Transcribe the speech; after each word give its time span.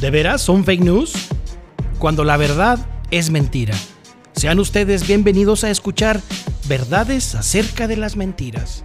¿De 0.00 0.10
veras 0.10 0.42
son 0.42 0.62
fake 0.62 0.82
news? 0.82 1.14
Cuando 1.98 2.22
la 2.22 2.36
verdad 2.36 2.78
es 3.10 3.30
mentira. 3.30 3.74
Sean 4.32 4.58
ustedes 4.58 5.06
bienvenidos 5.06 5.64
a 5.64 5.70
escuchar 5.70 6.20
verdades 6.68 7.34
acerca 7.34 7.88
de 7.88 7.96
las 7.96 8.14
mentiras. 8.14 8.84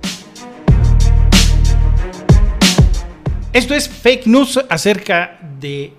Esto 3.51 3.73
es 3.75 3.89
fake 3.89 4.27
news 4.27 4.57
acerca 4.69 5.37
de 5.59 5.93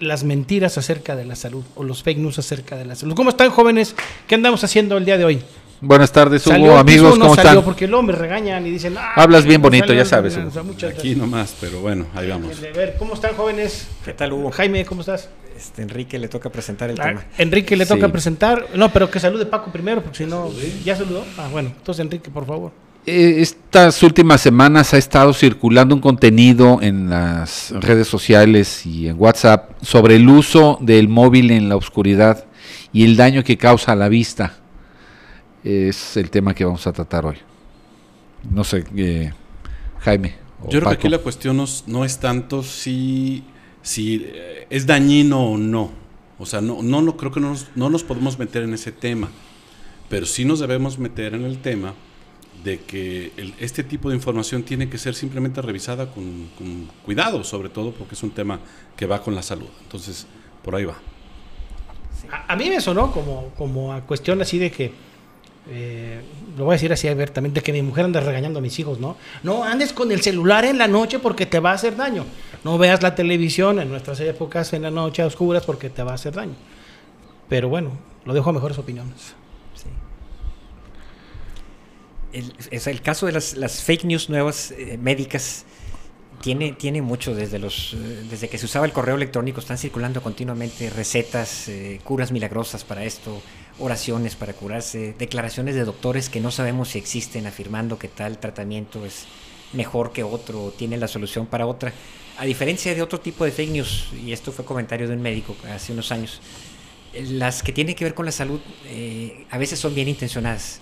las 0.00 0.24
mentiras 0.24 0.78
acerca 0.78 1.14
de 1.14 1.26
la 1.26 1.36
salud 1.36 1.62
o 1.76 1.84
los 1.84 2.02
fake 2.02 2.18
news 2.18 2.40
acerca 2.40 2.76
de 2.76 2.86
la 2.86 2.96
salud. 2.96 3.14
¿Cómo 3.14 3.30
están 3.30 3.50
jóvenes? 3.50 3.94
¿Qué 4.26 4.34
andamos 4.34 4.64
haciendo 4.64 4.96
el 4.96 5.04
día 5.04 5.16
de 5.16 5.26
hoy? 5.26 5.42
Buenas 5.82 6.12
tardes, 6.12 6.46
Hugo, 6.46 6.54
¿Salió? 6.56 6.76
amigos, 6.78 7.12
¿Quiso 7.12 7.14
o 7.14 7.18
no 7.18 7.24
¿cómo 7.24 7.34
salió? 7.36 7.50
están? 7.52 7.64
Porque 7.64 7.86
luego 7.86 8.02
me 8.02 8.12
regañan 8.12 8.66
y 8.66 8.70
dicen... 8.70 8.94
"Ah, 8.98 9.12
Hablas 9.16 9.46
bien 9.46 9.62
bonito, 9.62 9.86
salió". 9.86 10.02
ya 10.02 10.08
sabes, 10.08 10.36
Hugo. 10.36 10.50
Aquí 10.88 11.14
nomás, 11.14 11.54
pero 11.60 11.80
bueno, 11.80 12.06
ahí 12.14 12.28
vamos. 12.28 12.48
gracias. 12.48 12.74
A 12.74 12.78
ver, 12.78 12.96
¿cómo 12.98 13.14
están 13.14 13.34
jóvenes? 13.34 13.88
¿Qué 14.04 14.12
tal, 14.12 14.32
Hugo? 14.34 14.50
Jaime, 14.50 14.84
¿cómo 14.84 15.00
estás? 15.00 15.30
Este, 15.56 15.82
Enrique 15.82 16.18
le 16.18 16.28
toca 16.28 16.50
presentar 16.50 16.90
el 16.90 17.00
Ah, 17.00 17.04
tema. 17.04 17.24
Enrique 17.38 17.76
le 17.76 17.86
toca 17.86 18.06
Sí. 18.06 18.12
presentar. 18.12 18.66
No, 18.74 18.90
pero 18.92 19.10
que 19.10 19.20
salude 19.20 19.46
Paco 19.46 19.70
primero, 19.72 20.02
porque 20.02 20.18
si 20.18 20.26
no... 20.26 20.50
¿Ya 20.84 20.96
saludó? 20.96 21.24
Ah, 21.38 21.48
bueno. 21.50 21.70
Entonces, 21.76 22.04
Enrique, 22.04 22.30
por 22.30 22.46
favor. 22.46 22.72
Eh, 23.06 23.36
Estas 23.38 24.02
últimas 24.02 24.42
semanas 24.42 24.92
ha 24.92 24.98
estado 24.98 25.32
circulando 25.32 25.94
un 25.94 26.00
contenido 26.02 26.78
en 26.82 27.08
las 27.08 27.72
redes 27.80 28.06
sociales 28.08 28.84
y 28.84 29.08
en 29.08 29.16
WhatsApp 29.18 29.70
sobre 29.82 30.16
el 30.16 30.28
uso 30.28 30.76
del 30.82 31.08
móvil 31.08 31.50
en 31.50 31.70
la 31.70 31.76
oscuridad 31.76 32.44
y 32.92 33.04
el 33.04 33.16
daño 33.16 33.42
que 33.44 33.56
causa 33.56 33.92
a 33.92 33.96
la 33.96 34.08
vista. 34.10 34.56
Es 35.64 36.16
el 36.16 36.30
tema 36.30 36.54
que 36.54 36.64
vamos 36.64 36.86
a 36.86 36.92
tratar 36.92 37.26
hoy. 37.26 37.36
No 38.50 38.64
sé, 38.64 38.84
eh, 38.96 39.32
Jaime. 40.00 40.34
o 40.62 40.70
Yo 40.70 40.80
creo 40.80 40.88
que 40.90 40.94
aquí 40.94 41.08
la 41.08 41.18
cuestión 41.18 41.56
no, 41.58 41.64
es- 41.64 41.84
no 41.86 42.04
es 42.04 42.18
tanto 42.18 42.62
si, 42.62 43.44
si 43.82 44.22
eh, 44.26 44.66
es 44.70 44.86
dañino 44.86 45.42
o 45.52 45.58
no. 45.58 45.90
O 46.38 46.46
sea, 46.46 46.60
no, 46.62 46.82
no, 46.82 47.02
no 47.02 47.16
creo 47.18 47.30
que 47.32 47.40
no 47.40 47.50
nos, 47.50 47.68
no 47.76 47.90
nos 47.90 48.02
podemos 48.02 48.38
meter 48.38 48.62
en 48.62 48.72
ese 48.72 48.92
tema. 48.92 49.28
Pero 50.08 50.24
sí 50.26 50.44
nos 50.44 50.58
debemos 50.60 50.98
meter 50.98 51.34
en 51.34 51.44
el 51.44 51.58
tema 51.58 51.94
de 52.64 52.80
que 52.80 53.32
el- 53.36 53.54
este 53.60 53.84
tipo 53.84 54.08
de 54.08 54.16
información 54.16 54.62
tiene 54.62 54.88
que 54.88 54.96
ser 54.98 55.14
simplemente 55.14 55.60
revisada 55.62 56.10
con, 56.10 56.48
con 56.56 56.88
cuidado, 57.04 57.44
sobre 57.44 57.68
todo 57.68 57.92
porque 57.92 58.14
es 58.14 58.22
un 58.22 58.30
tema 58.30 58.60
que 58.96 59.04
va 59.06 59.22
con 59.22 59.34
la 59.34 59.42
salud. 59.42 59.68
Entonces, 59.82 60.26
por 60.64 60.74
ahí 60.74 60.84
va. 60.84 60.96
A, 62.30 62.52
a 62.52 62.56
mí 62.56 62.68
me 62.70 62.80
sonó 62.80 63.12
como, 63.12 63.48
como 63.56 63.92
a 63.92 64.00
cuestión 64.02 64.40
así 64.42 64.58
de 64.58 64.70
que, 64.70 64.92
eh, 65.68 66.20
lo 66.56 66.64
voy 66.64 66.72
a 66.72 66.76
decir 66.76 66.92
así 66.92 67.06
abiertamente, 67.06 67.60
que 67.62 67.72
mi 67.72 67.82
mujer 67.82 68.06
anda 68.06 68.20
regañando 68.20 68.58
a 68.58 68.62
mis 68.62 68.78
hijos, 68.78 68.98
¿no? 68.98 69.16
No 69.42 69.62
andes 69.62 69.92
con 69.92 70.10
el 70.10 70.22
celular 70.22 70.64
en 70.64 70.78
la 70.78 70.88
noche 70.88 71.18
porque 71.18 71.46
te 71.46 71.60
va 71.60 71.72
a 71.72 71.74
hacer 71.74 71.96
daño. 71.96 72.24
No 72.64 72.78
veas 72.78 73.02
la 73.02 73.14
televisión 73.14 73.78
en 73.78 73.90
nuestras 73.90 74.20
épocas 74.20 74.72
en 74.72 74.82
la 74.82 74.90
noche 74.90 75.22
a 75.22 75.26
oscuras 75.26 75.64
porque 75.64 75.90
te 75.90 76.02
va 76.02 76.12
a 76.12 76.14
hacer 76.14 76.34
daño. 76.34 76.54
Pero 77.48 77.68
bueno, 77.68 77.90
lo 78.24 78.34
dejo 78.34 78.50
a 78.50 78.52
mejores 78.52 78.78
opiniones. 78.78 79.34
El, 82.32 82.52
es 82.70 82.86
el 82.86 83.02
caso 83.02 83.26
de 83.26 83.32
las, 83.32 83.56
las 83.56 83.82
fake 83.82 84.04
news 84.04 84.30
nuevas 84.30 84.70
eh, 84.70 84.96
médicas 85.02 85.64
tiene, 86.40 86.72
tiene 86.72 87.02
mucho 87.02 87.34
desde 87.34 87.58
los 87.58 87.94
eh, 87.94 88.24
desde 88.28 88.48
que 88.48 88.58
se 88.58 88.66
usaba 88.66 88.86
el 88.86 88.92
correo 88.92 89.16
electrónico 89.16 89.60
están 89.60 89.78
circulando 89.78 90.22
continuamente 90.22 90.90
recetas, 90.90 91.68
eh, 91.68 92.00
curas 92.02 92.32
milagrosas 92.32 92.84
para 92.84 93.04
esto, 93.04 93.42
oraciones 93.78 94.36
para 94.36 94.52
curarse, 94.54 95.14
declaraciones 95.18 95.74
de 95.74 95.84
doctores 95.84 96.28
que 96.28 96.40
no 96.40 96.50
sabemos 96.50 96.90
si 96.90 96.98
existen 96.98 97.46
afirmando 97.46 97.98
que 97.98 98.08
tal 98.08 98.38
tratamiento 98.38 99.04
es 99.04 99.26
mejor 99.72 100.12
que 100.12 100.22
otro 100.22 100.64
o 100.64 100.70
tiene 100.70 100.96
la 100.96 101.08
solución 101.08 101.46
para 101.46 101.66
otra. 101.66 101.92
A 102.38 102.44
diferencia 102.44 102.94
de 102.94 103.02
otro 103.02 103.20
tipo 103.20 103.44
de 103.44 103.50
fake 103.50 103.70
news, 103.70 104.08
y 104.24 104.32
esto 104.32 104.50
fue 104.50 104.64
comentario 104.64 105.06
de 105.06 105.14
un 105.14 105.20
médico 105.20 105.54
hace 105.72 105.92
unos 105.92 106.10
años, 106.10 106.40
las 107.12 107.62
que 107.62 107.72
tienen 107.72 107.94
que 107.94 108.04
ver 108.04 108.14
con 108.14 108.24
la 108.24 108.32
salud 108.32 108.60
eh, 108.86 109.46
a 109.50 109.58
veces 109.58 109.78
son 109.78 109.94
bien 109.94 110.08
intencionadas. 110.08 110.80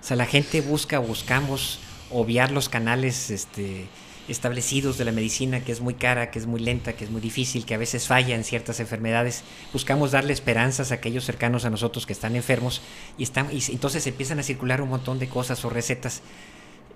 O 0.00 0.06
sea, 0.06 0.16
la 0.16 0.26
gente 0.26 0.60
busca, 0.60 0.98
buscamos 0.98 1.78
obviar 2.10 2.52
los 2.52 2.68
canales 2.68 3.30
este, 3.30 3.86
establecidos 4.28 4.96
de 4.98 5.04
la 5.04 5.12
medicina, 5.12 5.60
que 5.64 5.72
es 5.72 5.80
muy 5.80 5.94
cara, 5.94 6.30
que 6.30 6.38
es 6.38 6.46
muy 6.46 6.60
lenta, 6.60 6.94
que 6.94 7.04
es 7.04 7.10
muy 7.10 7.20
difícil, 7.20 7.64
que 7.66 7.74
a 7.74 7.78
veces 7.78 8.06
falla 8.06 8.34
en 8.34 8.44
ciertas 8.44 8.80
enfermedades. 8.80 9.42
Buscamos 9.72 10.12
darle 10.12 10.32
esperanzas 10.32 10.92
a 10.92 10.96
aquellos 10.96 11.24
cercanos 11.24 11.64
a 11.64 11.70
nosotros 11.70 12.06
que 12.06 12.12
están 12.14 12.34
enfermos 12.36 12.80
y, 13.18 13.22
están, 13.22 13.48
y 13.52 13.60
entonces 13.72 14.06
empiezan 14.06 14.38
a 14.38 14.42
circular 14.42 14.80
un 14.80 14.88
montón 14.88 15.18
de 15.18 15.28
cosas 15.28 15.64
o 15.64 15.70
recetas. 15.70 16.22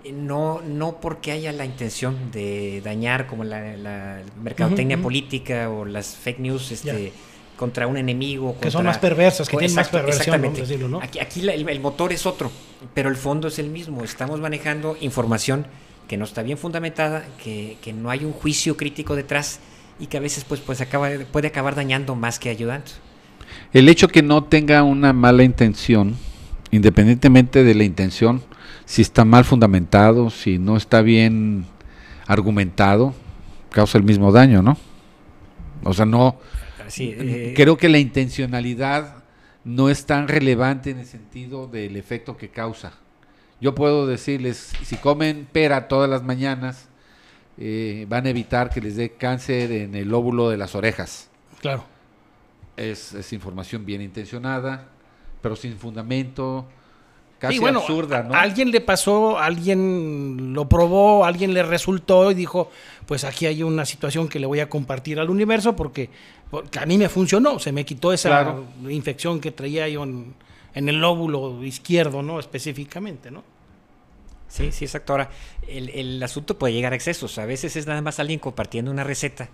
Eh, 0.03 0.11
No, 0.11 0.61
no 0.65 0.99
porque 1.01 1.31
haya 1.31 1.51
la 1.51 1.65
intención 1.65 2.31
de 2.31 2.81
dañar 2.83 3.27
como 3.27 3.43
la, 3.43 3.75
la 3.77 4.21
mercadotecnia 4.41 4.97
política 5.01 5.69
o 5.69 5.85
las 5.85 6.15
fake 6.15 6.39
news 6.39 6.71
este, 6.71 7.11
contra 7.57 7.85
un 7.85 7.97
enemigo. 7.97 8.57
Que 8.59 8.71
son 8.71 8.85
más 8.85 8.97
perversas, 8.97 9.47
que 9.49 9.57
tienen 9.57 9.75
más 9.75 9.89
perversión, 9.89 10.21
exactamente. 10.21 10.61
decirlo, 10.61 10.87
¿no? 10.87 11.01
Aquí, 11.01 11.19
aquí 11.19 11.41
la- 11.41 11.53
el, 11.53 11.67
el 11.67 11.79
motor 11.81 12.11
es 12.13 12.25
otro, 12.25 12.49
pero 12.93 13.09
el 13.09 13.17
fondo 13.17 13.49
es 13.49 13.59
el 13.59 13.69
mismo. 13.69 14.03
Estamos 14.03 14.39
manejando 14.39 14.97
información 15.01 15.67
que 16.09 16.17
no 16.17 16.25
está 16.25 16.41
bien 16.41 16.57
fundamentada, 16.57 17.23
que, 17.41 17.77
que 17.83 17.93
no 17.93 18.09
hay 18.09 18.25
un 18.25 18.33
juicio 18.33 18.75
crítico 18.75 19.15
detrás 19.15 19.59
y 19.99 20.07
que 20.07 20.17
a 20.17 20.19
veces 20.19 20.43
pues, 20.43 20.59
pues 20.59 20.81
acaba, 20.81 21.07
puede 21.31 21.47
acabar 21.47 21.75
dañando 21.75 22.15
más 22.15 22.39
que 22.39 22.49
ayudando. 22.49 22.87
El 23.73 23.87
hecho 23.87 24.07
que 24.07 24.23
no 24.23 24.43
tenga 24.43 24.81
una 24.81 25.13
mala 25.13 25.43
intención, 25.43 26.15
independientemente 26.71 27.63
de 27.63 27.75
la 27.75 27.83
intención, 27.83 28.41
si 28.85 29.03
está 29.03 29.23
mal 29.23 29.45
fundamentado, 29.45 30.31
si 30.31 30.57
no 30.57 30.77
está 30.77 31.03
bien 31.03 31.65
argumentado, 32.25 33.13
causa 33.69 33.99
el 33.99 34.03
mismo 34.03 34.31
daño, 34.31 34.63
¿no? 34.63 34.77
O 35.83 35.93
sea, 35.93 36.07
no, 36.07 36.39
eh, 36.97 37.53
creo 37.55 37.77
que 37.77 37.87
la 37.87 37.99
intencionalidad 37.99 39.23
no 39.63 39.91
es 39.91 40.07
tan 40.07 40.27
relevante 40.27 40.89
en 40.89 40.97
el 40.97 41.05
sentido 41.05 41.67
del 41.67 41.97
efecto 41.97 42.35
que 42.35 42.49
causa. 42.49 42.93
Yo 43.61 43.75
puedo 43.75 44.07
decirles, 44.07 44.71
si 44.83 44.95
comen 44.97 45.47
pera 45.51 45.87
todas 45.87 46.09
las 46.09 46.23
mañanas, 46.23 46.87
eh, 47.57 48.05
van 48.07 48.25
a 48.25 48.29
evitar 48.29 48.69
que 48.69 48.79
les 48.81 48.95
dé 48.95 49.11
cáncer 49.13 49.71
en 49.71 49.95
el 49.95 50.07
lóbulo 50.07 50.49
de 50.49 50.55
las 50.57 50.75
orejas 50.75 51.29
Claro. 51.59 51.83
es, 52.77 53.13
es 53.13 53.33
información 53.33 53.85
bien 53.85 54.01
intencionada, 54.01 54.87
pero 55.41 55.57
sin 55.57 55.75
fundamento, 55.77 56.65
casi 57.37 57.55
Sí, 57.55 57.59
bueno, 57.59 57.79
absurda, 57.79 58.23
¿no? 58.23 58.33
a 58.33 58.39
alguien 58.41 58.71
le 58.71 58.79
pasó, 58.79 59.37
alguien 59.37 60.53
lo 60.53 60.69
probó, 60.69 61.25
alguien 61.25 61.53
le 61.53 61.63
resultó 61.63 62.31
y 62.31 62.33
dijo, 62.35 62.71
pues 63.05 63.25
aquí 63.25 63.45
hay 63.45 63.61
una 63.61 63.85
situación 63.85 64.29
que 64.29 64.39
le 64.39 64.45
voy 64.45 64.61
a 64.61 64.69
compartir 64.69 65.19
al 65.19 65.29
universo 65.29 65.75
porque, 65.75 66.09
porque 66.49 66.79
a 66.79 66.85
mí 66.85 66.97
me 66.97 67.09
funcionó, 67.09 67.59
se 67.59 67.73
me 67.73 67.83
quitó 67.85 68.13
esa 68.13 68.29
Claro. 68.29 68.65
infección 68.89 69.41
que 69.41 69.51
traía 69.51 69.89
yo 69.89 70.03
en, 70.03 70.33
en 70.73 70.89
el 70.89 70.99
lóbulo 71.01 71.63
izquierdo, 71.63 72.21
¿no? 72.21 72.39
Específicamente, 72.39 73.31
¿no? 73.31 73.43
Sí, 74.47 74.71
sí, 74.71 74.85
exacto. 74.85 75.13
Ahora, 75.13 75.29
el, 75.67 75.89
el 75.89 76.23
asunto 76.23 76.57
puede 76.57 76.73
llegar 76.73 76.93
a 76.93 76.95
excesos. 76.95 77.37
A 77.37 77.45
veces 77.45 77.75
es 77.75 77.85
nada 77.85 78.01
más 78.01 78.19
alguien 78.19 78.39
compartiendo 78.39 78.89
una 78.89 79.03
receta. 79.03 79.49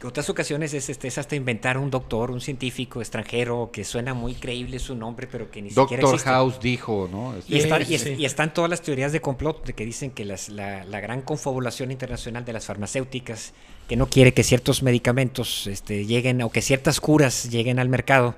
En 0.00 0.06
otras 0.06 0.30
ocasiones 0.30 0.72
es, 0.74 0.88
este, 0.88 1.08
es 1.08 1.18
hasta 1.18 1.34
inventar 1.34 1.76
un 1.76 1.90
doctor, 1.90 2.30
un 2.30 2.40
científico 2.40 3.00
extranjero 3.00 3.70
que 3.72 3.84
suena 3.84 4.14
muy 4.14 4.34
creíble 4.34 4.78
su 4.78 4.94
nombre, 4.94 5.26
pero 5.26 5.50
que 5.50 5.60
ni 5.60 5.70
siquiera 5.70 6.00
Doctor 6.02 6.14
existe. 6.14 6.30
House 6.30 6.60
dijo, 6.60 7.08
¿no? 7.10 7.34
Es- 7.36 7.50
Y, 7.50 7.58
está- 7.58 7.84
Sí, 7.84 7.92
y 7.92 7.94
es- 7.96 8.06
y 8.20 8.24
están 8.24 8.54
todas 8.54 8.70
las 8.70 8.80
teorías 8.80 9.10
de 9.12 9.20
complot 9.20 9.66
de 9.66 9.72
que 9.74 9.84
dicen 9.84 10.12
que 10.12 10.24
las- 10.24 10.48
la, 10.50 10.84
la 10.84 11.00
gran 11.00 11.20
confabulación 11.22 11.90
internacional 11.90 12.44
de 12.44 12.52
las 12.52 12.64
farmacéuticas, 12.66 13.52
que 13.88 13.96
no 13.96 14.06
quiere 14.08 14.32
que 14.32 14.44
ciertos 14.44 14.84
medicamentos 14.84 15.66
este, 15.66 16.06
lleguen 16.06 16.40
o 16.42 16.50
que 16.50 16.62
ciertas 16.62 17.00
curas 17.00 17.50
lleguen 17.50 17.80
al 17.80 17.88
mercado 17.88 18.36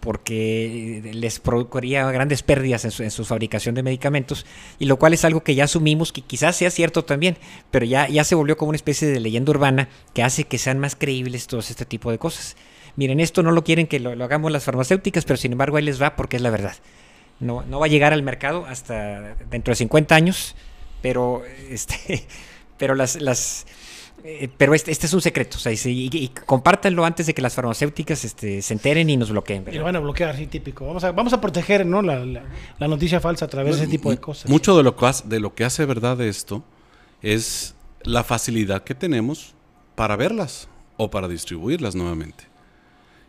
porque 0.00 1.02
les 1.12 1.40
produciría 1.40 2.10
grandes 2.10 2.42
pérdidas 2.42 2.84
en 2.84 2.90
su, 2.90 3.02
en 3.02 3.10
su 3.10 3.24
fabricación 3.24 3.74
de 3.74 3.82
medicamentos, 3.82 4.46
y 4.78 4.86
lo 4.86 4.98
cual 4.98 5.14
es 5.14 5.24
algo 5.24 5.42
que 5.42 5.54
ya 5.54 5.64
asumimos 5.64 6.12
que 6.12 6.22
quizás 6.22 6.56
sea 6.56 6.70
cierto 6.70 7.04
también, 7.04 7.38
pero 7.70 7.84
ya, 7.84 8.08
ya 8.08 8.24
se 8.24 8.34
volvió 8.34 8.56
como 8.56 8.70
una 8.70 8.76
especie 8.76 9.08
de 9.08 9.20
leyenda 9.20 9.50
urbana 9.50 9.88
que 10.14 10.22
hace 10.22 10.44
que 10.44 10.58
sean 10.58 10.78
más 10.78 10.96
creíbles 10.96 11.46
todos 11.46 11.70
este 11.70 11.84
tipo 11.84 12.10
de 12.10 12.18
cosas. 12.18 12.56
Miren, 12.96 13.20
esto 13.20 13.42
no 13.42 13.50
lo 13.50 13.64
quieren 13.64 13.86
que 13.86 14.00
lo, 14.00 14.14
lo 14.14 14.24
hagamos 14.24 14.50
las 14.52 14.64
farmacéuticas, 14.64 15.24
pero 15.24 15.36
sin 15.36 15.52
embargo 15.52 15.76
ahí 15.76 15.84
les 15.84 16.00
va 16.00 16.16
porque 16.16 16.36
es 16.36 16.42
la 16.42 16.50
verdad. 16.50 16.76
No, 17.38 17.62
no 17.64 17.78
va 17.78 17.86
a 17.86 17.88
llegar 17.88 18.12
al 18.12 18.22
mercado 18.22 18.64
hasta 18.66 19.36
dentro 19.50 19.72
de 19.72 19.76
50 19.76 20.14
años, 20.14 20.54
pero 21.02 21.42
este, 21.68 22.26
pero 22.78 22.94
las, 22.94 23.20
las 23.20 23.66
eh, 24.24 24.48
pero 24.56 24.74
este, 24.74 24.90
este 24.90 25.06
es 25.06 25.12
un 25.14 25.20
secreto, 25.20 25.56
o 25.56 25.60
sea, 25.60 25.72
y, 25.72 25.76
y- 25.84 26.10
y 26.12 26.28
compártanlo 26.28 27.04
antes 27.04 27.26
de 27.26 27.34
que 27.34 27.42
las 27.42 27.54
farmacéuticas 27.54 28.24
este, 28.24 28.60
se 28.62 28.72
enteren 28.74 29.08
y 29.10 29.16
nos 29.16 29.30
bloqueen. 29.30 29.62
Y 29.62 29.64
¿verdad? 29.66 29.78
lo 29.80 29.84
van 29.84 29.96
a 29.96 30.00
bloquear, 30.00 30.36
sí, 30.36 30.46
típico. 30.46 30.86
Vamos 30.86 31.04
a, 31.04 31.12
vamos 31.12 31.32
a 31.32 31.40
proteger, 31.40 31.86
¿no? 31.86 32.02
La, 32.02 32.24
la- 32.24 32.44
la 32.78 32.88
noticia 32.88 33.20
falsa 33.20 33.44
a 33.44 33.48
través 33.48 33.76
de 33.76 33.82
ese 33.82 33.90
tipo 33.90 34.10
de 34.10 34.18
cosas. 34.18 34.50
Mucho 34.50 34.76
de 34.76 34.82
lo, 34.82 34.96
que 34.96 35.06
hace, 35.06 35.28
de 35.28 35.40
lo 35.40 35.54
que 35.54 35.64
hace 35.64 35.84
verdad 35.84 36.20
esto 36.20 36.64
es 37.22 37.74
la 38.02 38.24
facilidad 38.24 38.82
que 38.84 38.94
tenemos 38.94 39.54
para 39.94 40.16
verlas 40.16 40.68
o 40.96 41.10
para 41.10 41.28
distribuirlas 41.28 41.94
nuevamente. 41.94 42.44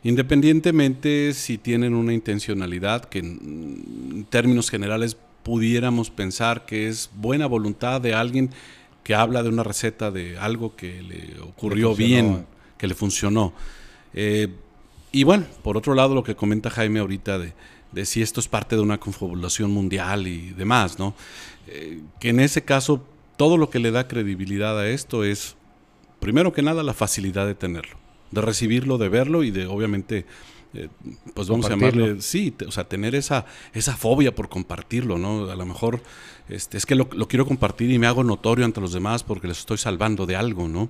Independientemente 0.03 1.33
si 1.33 1.57
tienen 1.57 1.93
una 1.93 2.13
intencionalidad 2.13 3.05
que 3.05 3.19
en 3.19 4.25
términos 4.29 4.69
generales 4.69 5.17
pudiéramos 5.43 6.09
pensar 6.09 6.65
que 6.65 6.87
es 6.87 7.09
buena 7.15 7.45
voluntad 7.45 8.01
de 8.01 8.13
alguien 8.13 8.49
que 9.07 9.15
habla 9.15 9.41
de 9.41 9.47
una 9.47 9.63
receta 9.63 10.11
de 10.11 10.37
algo 10.37 10.75
que 10.75 11.01
le 11.01 11.39
ocurrió 11.39 11.95
bien, 11.95 12.45
que 12.77 12.87
le 12.87 12.93
funcionó. 12.93 13.53
Eh, 14.13 14.49
y 15.13 15.23
bueno, 15.23 15.45
por 15.63 15.77
otro 15.77 15.95
lado, 15.95 16.13
lo 16.13 16.25
que 16.25 16.35
comenta 16.35 16.69
Jaime 16.69 16.99
ahorita 16.99 17.39
de, 17.39 17.53
de 17.93 18.05
si 18.05 18.21
esto 18.21 18.41
es 18.41 18.49
parte 18.49 18.75
de 18.75 18.81
una 18.81 18.97
confabulación 18.97 19.71
mundial 19.71 20.27
y 20.27 20.49
demás, 20.49 20.99
¿no? 20.99 21.15
Eh, 21.67 22.01
que 22.19 22.27
en 22.27 22.41
ese 22.41 22.65
caso 22.65 23.01
todo 23.37 23.55
lo 23.55 23.69
que 23.69 23.79
le 23.79 23.91
da 23.91 24.09
credibilidad 24.09 24.77
a 24.77 24.89
esto 24.89 25.23
es, 25.23 25.55
primero 26.19 26.51
que 26.51 26.61
nada, 26.61 26.83
la 26.83 26.93
facilidad 26.93 27.47
de 27.47 27.55
tenerlo, 27.55 27.95
de 28.31 28.41
recibirlo, 28.41 28.97
de 28.97 29.07
verlo 29.07 29.41
y 29.43 29.51
de 29.51 29.67
obviamente, 29.67 30.25
eh, 30.77 30.89
pues 31.33 31.47
vamos 31.47 31.65
a 31.65 31.69
llamarle, 31.69 32.21
sí, 32.21 32.53
o 32.65 32.71
sea, 32.71 32.83
tener 32.83 33.15
esa, 33.15 33.45
esa 33.73 33.95
fobia 33.95 34.33
por 34.33 34.49
compartirlo, 34.49 35.17
¿no? 35.17 35.49
A 35.49 35.55
lo 35.55 35.65
mejor 35.65 36.01
este, 36.49 36.77
es 36.77 36.85
que 36.85 36.95
lo, 36.95 37.09
lo 37.13 37.27
quiero 37.27 37.45
compartir 37.45 37.91
y 37.91 37.99
me 37.99 38.07
hago 38.07 38.23
notorio 38.23 38.65
ante 38.65 38.79
los 38.81 38.93
demás 38.93 39.23
porque 39.23 39.47
les 39.47 39.59
estoy 39.59 39.77
salvando 39.77 40.25
de 40.25 40.35
algo, 40.35 40.67
¿no? 40.67 40.89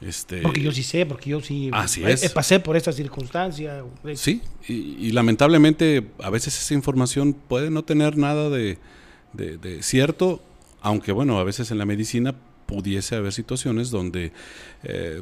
Este, 0.00 0.40
porque 0.40 0.62
yo 0.62 0.72
sí 0.72 0.82
sé, 0.82 1.04
porque 1.04 1.30
yo 1.30 1.40
sí 1.40 1.68
así 1.72 2.02
eh, 2.04 2.16
pasé 2.32 2.58
por 2.58 2.76
esta 2.76 2.90
circunstancia. 2.90 3.84
Sí, 4.14 4.40
y, 4.66 5.12
lamentablemente 5.12 6.06
a 6.22 6.30
veces 6.30 6.58
esa 6.58 6.72
información 6.72 7.34
puede 7.34 7.70
no 7.70 7.84
tener 7.84 8.16
nada 8.16 8.48
de, 8.48 8.78
cierto, 9.82 10.42
aunque 10.80 11.12
bueno, 11.12 11.38
a 11.38 11.44
veces 11.44 11.70
en 11.70 11.78
la 11.78 11.84
medicina 11.84 12.34
pudiese 12.64 13.16
haber 13.16 13.32
situaciones 13.32 13.90
donde, 13.90 14.32
eh, 14.84 15.20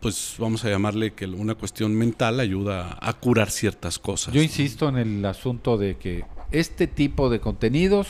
pues 0.00 0.36
vamos 0.38 0.64
a 0.64 0.70
llamarle 0.70 1.12
que 1.12 1.26
una 1.26 1.54
cuestión 1.54 1.94
mental 1.94 2.40
ayuda 2.40 2.98
a 3.00 3.12
curar 3.12 3.50
ciertas 3.50 3.98
cosas. 3.98 4.32
Yo 4.32 4.42
insisto 4.42 4.88
en 4.88 4.96
el 4.96 5.24
asunto 5.24 5.76
de 5.76 5.96
que 5.96 6.24
este 6.50 6.86
tipo 6.86 7.28
de 7.28 7.40
contenidos 7.40 8.08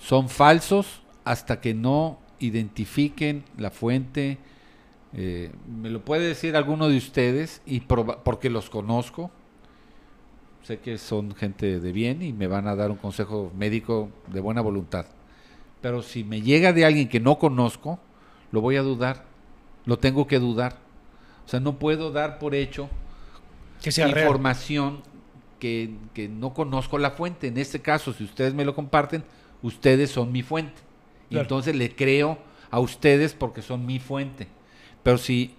son 0.00 0.28
falsos 0.28 1.02
hasta 1.24 1.60
que 1.60 1.74
no 1.74 2.18
identifiquen 2.38 3.44
la 3.56 3.70
fuente, 3.70 4.38
eh, 5.14 5.52
me 5.68 5.90
lo 5.90 6.04
puede 6.04 6.26
decir 6.26 6.56
alguno 6.56 6.88
de 6.88 6.96
ustedes 6.96 7.60
y 7.66 7.80
porque 7.80 8.50
los 8.50 8.70
conozco. 8.70 9.30
Sé 10.62 10.78
que 10.78 10.96
son 10.96 11.34
gente 11.34 11.80
de 11.80 11.92
bien 11.92 12.22
y 12.22 12.32
me 12.32 12.46
van 12.46 12.68
a 12.68 12.76
dar 12.76 12.92
un 12.92 12.96
consejo 12.96 13.52
médico 13.56 14.10
de 14.28 14.40
buena 14.40 14.60
voluntad. 14.60 15.06
Pero 15.80 16.02
si 16.02 16.22
me 16.22 16.40
llega 16.40 16.72
de 16.72 16.84
alguien 16.84 17.08
que 17.08 17.18
no 17.18 17.38
conozco, 17.38 17.98
lo 18.52 18.60
voy 18.60 18.76
a 18.76 18.82
dudar. 18.82 19.31
Lo 19.84 19.98
tengo 19.98 20.26
que 20.26 20.38
dudar. 20.38 20.78
O 21.44 21.48
sea, 21.48 21.60
no 21.60 21.78
puedo 21.78 22.12
dar 22.12 22.38
por 22.38 22.54
hecho 22.54 22.88
que 23.82 23.92
sea 23.92 24.08
información 24.08 25.02
que, 25.58 26.28
no 26.30 26.54
conozco 26.54 26.98
la 26.98 27.12
fuente. 27.12 27.48
En 27.48 27.56
este 27.56 27.80
caso, 27.80 28.12
si 28.12 28.24
ustedes 28.24 28.54
me 28.54 28.64
lo 28.64 28.74
comparten, 28.74 29.22
ustedes 29.62 30.10
son 30.10 30.32
mi 30.32 30.42
fuente. 30.42 30.80
Y 31.30 31.38
entonces 31.38 31.74
le 31.74 31.94
creo 31.94 32.38
a 32.70 32.80
ustedes 32.80 33.32
porque 33.32 33.62
son 33.62 33.86
mi 33.86 33.98
fuente. 33.98 34.48
Pero 35.02 35.18
si 35.18 35.54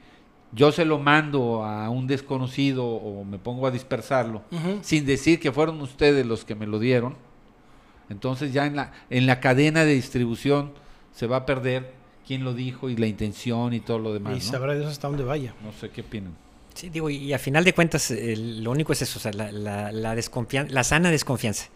yo 0.52 0.72
se 0.72 0.86
lo 0.86 1.00
mando 1.00 1.64
a 1.64 1.90
un 1.90 2.08
desconocido 2.08 2.86
o 2.86 3.24
me 3.24 3.40
pongo 3.40 3.66
a 3.66 3.72
dispersarlo, 3.72 4.44
sin 4.82 5.06
decir 5.06 5.40
que 5.40 5.52
fueron 5.52 5.82
ustedes 5.82 6.26
los 6.26 6.46
que 6.46 6.56
me 6.56 6.68
lo 6.68 6.80
dieron, 6.80 7.16
entonces 8.10 8.54
ya 8.54 8.66
en 8.66 8.76
la, 8.76 8.92
en 9.10 9.26
la 9.26 9.40
cadena 9.40 9.86
de 9.86 9.94
distribución 9.94 10.74
se 11.14 11.28
va 11.28 11.38
a 11.38 11.46
perder 11.46 11.94
quién 12.26 12.44
lo 12.44 12.54
dijo 12.54 12.90
y 12.90 12.96
la 12.96 13.08
intención 13.08 13.74
y 13.74 13.80
todo 13.80 14.00
lo 14.00 14.14
demás. 14.14 14.38
Y 14.38 14.42
sabrá 14.42 14.76
Dios 14.76 14.88
hasta 14.88 15.08
dónde 15.08 15.24
vaya. 15.24 15.54
No 15.64 15.72
sé 15.74 15.90
qué 15.90 16.02
opinan. 16.02 16.36
Sí, 16.74 16.90
digo, 16.90 17.10
y 17.10 17.34
a 17.34 17.40
final 17.40 17.64
de 17.64 17.74
cuentas, 17.74 18.12
lo 18.12 18.72
único 18.72 18.94
es 18.94 19.02
eso, 19.04 19.20
o 19.20 19.22
sea, 19.22 19.32
la, 19.32 19.52
la, 19.52 19.92
la, 19.92 20.16
la 20.16 20.84
sana 20.84 21.12
desconfianza. 21.12 21.70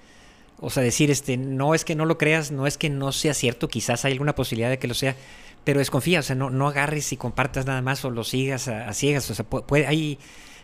O 0.60 0.72
sea, 0.72 0.82
decir, 0.82 1.12
este, 1.12 1.38
no 1.38 1.76
es 1.76 1.86
que 1.86 1.96
no 1.96 2.06
lo 2.06 2.18
creas, 2.18 2.52
no 2.52 2.66
es 2.66 2.78
que 2.78 2.90
no 2.90 3.12
sea 3.12 3.36
cierto, 3.36 3.68
quizás 3.68 4.06
hay 4.06 4.14
alguna 4.14 4.34
posibilidad 4.34 4.72
de 4.72 4.80
que 4.80 4.88
lo 4.88 4.96
sea, 4.96 5.16
pero 5.64 5.80
desconfía, 5.80 6.20
o 6.20 6.24
sea, 6.24 6.36
no, 6.36 6.50
no 6.50 6.68
agarres 6.68 7.14
y 7.14 7.18
compartas 7.18 7.68
nada 7.68 7.82
más 7.84 8.04
o 8.06 8.10
lo 8.10 8.24
sigas 8.24 8.68
a, 8.68 8.92
ciegas, 8.94 9.30
o 9.30 9.36
sea, 9.36 9.46
puede, 9.46 9.86
hay, 9.86 10.18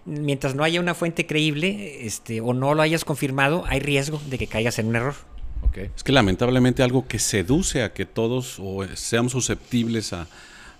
mientras 0.05 0.55
no 0.55 0.63
haya 0.63 0.79
una 0.79 0.95
fuente 0.95 1.27
creíble 1.27 2.07
este, 2.07 2.41
o 2.41 2.53
no 2.53 2.73
lo 2.73 2.81
hayas 2.81 3.05
confirmado, 3.05 3.65
hay 3.67 3.81
riesgo 3.81 4.19
de 4.25 4.39
que 4.39 4.47
caigas 4.47 4.79
en 4.79 4.87
un 4.87 4.95
error. 4.95 5.15
Okay. 5.69 5.89
Es 5.95 6.03
que 6.03 6.11
lamentablemente 6.11 6.83
algo 6.83 7.07
que 7.07 7.19
seduce 7.19 7.83
a 7.83 7.93
que 7.93 8.05
todos 8.05 8.57
o 8.59 8.85
seamos 8.95 9.31
susceptibles 9.31 10.13
a, 10.13 10.27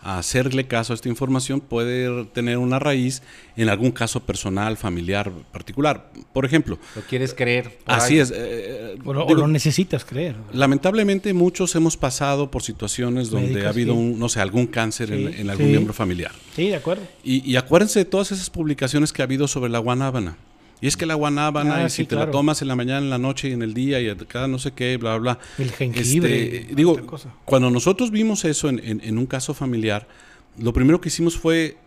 hacerle 0.03 0.67
caso 0.67 0.91
a 0.91 0.95
esta 0.95 1.07
información 1.07 1.61
puede 1.61 2.25
tener 2.25 2.57
una 2.57 2.77
raíz 2.77 3.21
en 3.55 3.69
algún 3.69 3.91
caso 3.91 4.19
personal, 4.19 4.75
familiar, 4.75 5.31
particular. 5.53 6.11
Por 6.33 6.45
ejemplo. 6.45 6.77
¿Lo 6.95 7.01
quieres 7.03 7.33
creer? 7.33 7.79
Así 7.85 8.19
es. 8.19 8.33
Eh, 8.35 8.97
o, 9.05 9.13
lo, 9.13 9.47
necesitas 9.47 10.03
creer. 10.03 10.35
Lamentablemente 10.51 11.33
muchos 11.33 11.73
hemos 11.75 11.95
pasado 11.95 12.51
por 12.51 12.63
situaciones 12.63 13.29
donde 13.29 13.65
ha 13.65 13.69
habido, 13.69 13.93
un, 13.93 14.19
no 14.19 14.27
sé, 14.27 14.41
algún 14.41 14.67
cáncer 14.67 15.09
en, 15.13 15.49
algún 15.49 15.67
miembro 15.67 15.93
familiar. 15.93 16.33
Sí, 16.53 16.67
de 16.67 16.75
acuerdo. 16.75 17.03
Y, 17.23 17.49
y, 17.49 17.55
acuérdense 17.55 17.99
de 17.99 18.05
todas 18.05 18.33
esas 18.33 18.49
publicaciones 18.49 19.13
que 19.13 19.21
ha 19.21 19.25
habido 19.25 19.47
sobre 19.47 19.71
la 19.71 19.79
guanábana. 19.79 20.35
Y 20.83 20.87
es 20.87 20.97
que 20.97 21.05
la 21.05 21.13
guanábana, 21.13 21.77
ah, 21.77 21.85
y 21.85 21.89
si 21.89 22.03
te 22.03 22.13
la 22.13 22.29
tomas 22.29 22.61
en 22.61 22.67
la 22.67 22.75
mañana, 22.75 22.99
en 22.99 23.09
la 23.09 23.17
noche 23.17 23.47
y 23.47 23.53
en 23.53 23.61
el 23.61 23.73
día, 23.73 24.01
y 24.01 24.13
cada 24.27 24.49
no 24.49 24.59
sé 24.59 24.73
qué, 24.73 24.97
bla, 24.97 25.15
bla. 25.15 25.39
El 25.57 25.71
jengibre. 25.71 26.57
Este, 26.57 26.75
digo, 26.75 26.99
cuando 27.45 27.71
nosotros 27.71 28.11
vimos 28.11 28.43
eso 28.43 28.67
en, 28.67 29.17
un 29.17 29.25
caso 29.25 29.53
familiar, 29.53 30.09
lo 30.57 30.73
primero 30.73 30.99
que 30.99 31.07
hicimos 31.07 31.37
fue 31.37 31.77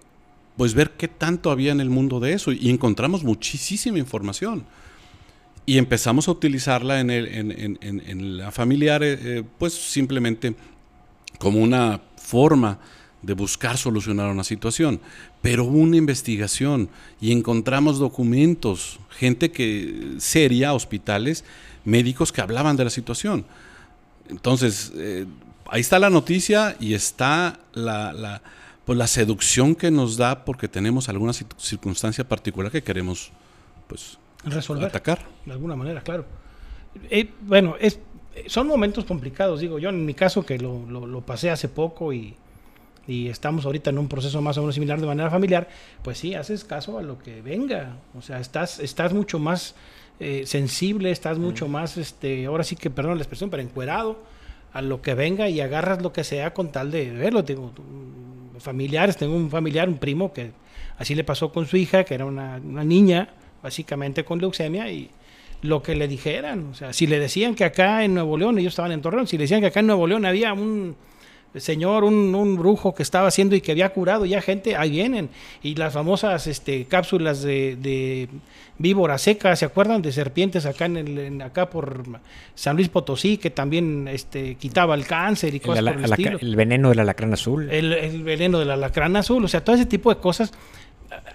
pues 0.56 0.72
ver 0.72 0.92
qué 0.92 1.08
tanto 1.08 1.50
había 1.50 1.72
en 1.72 1.80
el 1.80 1.90
mundo 1.90 2.20
de 2.20 2.32
eso 2.32 2.52
y 2.52 2.70
encontramos 2.70 3.22
muchísima 3.22 3.98
información. 3.98 4.64
Y 5.66 5.76
empezamos 5.76 6.26
a 6.28 6.30
utilizarla 6.30 6.98
en, 6.98 7.10
el, 7.10 7.28
en, 7.82 8.38
la 8.38 8.50
familiar, 8.50 9.02
eh, 9.02 9.18
eh, 9.20 9.42
pues 9.58 9.74
simplemente 9.74 10.54
como 11.38 11.60
una 11.60 12.00
forma 12.16 12.78
de 13.26 13.34
buscar 13.34 13.76
solucionar 13.76 14.30
una 14.30 14.44
situación. 14.44 15.00
Pero 15.42 15.64
hubo 15.64 15.78
una 15.78 15.96
investigación 15.96 16.88
y 17.20 17.32
encontramos 17.32 17.98
documentos, 17.98 19.00
gente 19.10 19.50
que 19.50 20.14
seria, 20.18 20.72
hospitales, 20.72 21.44
médicos 21.84 22.30
que 22.30 22.40
hablaban 22.40 22.76
de 22.76 22.84
la 22.84 22.90
situación. 22.90 23.44
Entonces, 24.28 24.92
eh, 24.94 25.26
ahí 25.68 25.80
está 25.80 25.98
la 25.98 26.08
noticia 26.08 26.76
y 26.78 26.94
está 26.94 27.58
la, 27.74 28.12
la, 28.12 28.42
pues 28.84 28.96
la 28.96 29.08
seducción 29.08 29.74
que 29.74 29.90
nos 29.90 30.16
da 30.16 30.44
porque 30.44 30.68
tenemos 30.68 31.08
alguna 31.08 31.32
circunstancia 31.32 32.28
particular 32.28 32.70
que 32.70 32.82
queremos 32.82 33.32
pues, 33.88 34.18
resolver. 34.44 34.86
Atacar. 34.86 35.26
De 35.44 35.52
alguna 35.52 35.74
manera, 35.74 36.00
claro. 36.00 36.24
Eh, 37.10 37.28
bueno, 37.40 37.74
es, 37.80 37.98
son 38.46 38.68
momentos 38.68 39.04
complicados, 39.04 39.58
digo 39.58 39.80
yo, 39.80 39.88
en 39.88 40.06
mi 40.06 40.14
caso 40.14 40.46
que 40.46 40.58
lo, 40.58 40.86
lo 40.86 41.20
pasé 41.22 41.50
hace 41.50 41.68
poco 41.68 42.12
y 42.12 42.36
y 43.06 43.28
estamos 43.28 43.64
ahorita 43.66 43.90
en 43.90 43.98
un 43.98 44.08
proceso 44.08 44.40
más 44.42 44.58
o 44.58 44.62
menos 44.62 44.74
similar 44.74 45.00
de 45.00 45.06
manera 45.06 45.30
familiar, 45.30 45.68
pues 46.02 46.18
sí, 46.18 46.34
haces 46.34 46.64
caso 46.64 46.98
a 46.98 47.02
lo 47.02 47.18
que 47.18 47.40
venga. 47.42 47.96
O 48.16 48.22
sea, 48.22 48.40
estás, 48.40 48.80
estás 48.80 49.12
mucho 49.12 49.38
más 49.38 49.74
eh, 50.18 50.42
sensible, 50.46 51.10
estás 51.10 51.38
mucho 51.38 51.68
más, 51.68 51.96
este, 51.96 52.46
ahora 52.46 52.64
sí 52.64 52.74
que, 52.76 52.90
perdón 52.90 53.16
la 53.16 53.22
expresión, 53.22 53.50
pero 53.50 53.62
encuerado 53.62 54.18
a 54.72 54.82
lo 54.82 55.02
que 55.02 55.14
venga 55.14 55.48
y 55.48 55.60
agarras 55.60 56.02
lo 56.02 56.12
que 56.12 56.24
sea 56.24 56.52
con 56.52 56.72
tal 56.72 56.90
de 56.90 57.10
verlo. 57.10 57.44
Tengo 57.44 57.72
familiares, 58.58 59.16
tengo 59.16 59.36
un 59.36 59.50
familiar, 59.50 59.88
un 59.88 59.98
primo 59.98 60.32
que 60.32 60.50
así 60.98 61.14
le 61.14 61.24
pasó 61.24 61.52
con 61.52 61.66
su 61.66 61.76
hija, 61.76 62.04
que 62.04 62.14
era 62.14 62.24
una, 62.24 62.60
una 62.64 62.84
niña, 62.84 63.28
básicamente 63.62 64.24
con 64.24 64.40
leucemia, 64.40 64.90
y 64.90 65.10
lo 65.62 65.82
que 65.82 65.94
le 65.94 66.08
dijeran. 66.08 66.70
O 66.70 66.74
sea, 66.74 66.92
si 66.92 67.06
le 67.06 67.20
decían 67.20 67.54
que 67.54 67.64
acá 67.64 68.04
en 68.04 68.14
Nuevo 68.14 68.36
León, 68.36 68.58
ellos 68.58 68.72
estaban 68.72 68.92
en 68.92 69.00
Torreón, 69.00 69.26
si 69.26 69.36
le 69.36 69.44
decían 69.44 69.60
que 69.60 69.68
acá 69.68 69.80
en 69.80 69.86
Nuevo 69.86 70.06
León 70.06 70.24
había 70.24 70.52
un 70.52 70.96
señor, 71.58 72.04
un, 72.04 72.34
un, 72.34 72.56
brujo 72.56 72.94
que 72.94 73.02
estaba 73.02 73.28
haciendo 73.28 73.54
y 73.54 73.60
que 73.60 73.72
había 73.72 73.88
curado 73.90 74.24
ya 74.24 74.40
gente, 74.40 74.76
ahí 74.76 74.90
vienen. 74.90 75.28
Y 75.62 75.74
las 75.74 75.94
famosas 75.94 76.46
este, 76.46 76.84
cápsulas 76.84 77.42
de, 77.42 77.76
de 77.76 78.28
víbora 78.78 79.18
seca, 79.18 79.54
¿se 79.56 79.64
acuerdan? 79.64 80.02
De 80.02 80.12
serpientes 80.12 80.66
acá 80.66 80.86
en, 80.86 80.96
el, 80.96 81.42
acá 81.42 81.70
por 81.70 82.04
San 82.54 82.76
Luis 82.76 82.88
Potosí, 82.88 83.38
que 83.38 83.50
también 83.50 84.08
este, 84.08 84.56
quitaba 84.56 84.94
el 84.94 85.06
cáncer 85.06 85.54
y 85.54 85.60
cosas 85.60 85.78
el, 85.78 85.94
por 85.94 86.20
el, 86.20 86.38
el 86.40 86.56
veneno 86.56 86.90
del 86.90 87.00
alacrán 87.00 87.32
azul. 87.32 87.70
El, 87.70 87.92
el 87.92 88.22
veneno 88.22 88.58
del 88.58 88.70
alacrán 88.70 89.16
azul, 89.16 89.44
o 89.44 89.48
sea, 89.48 89.64
todo 89.64 89.76
ese 89.76 89.86
tipo 89.86 90.14
de 90.14 90.20
cosas 90.20 90.52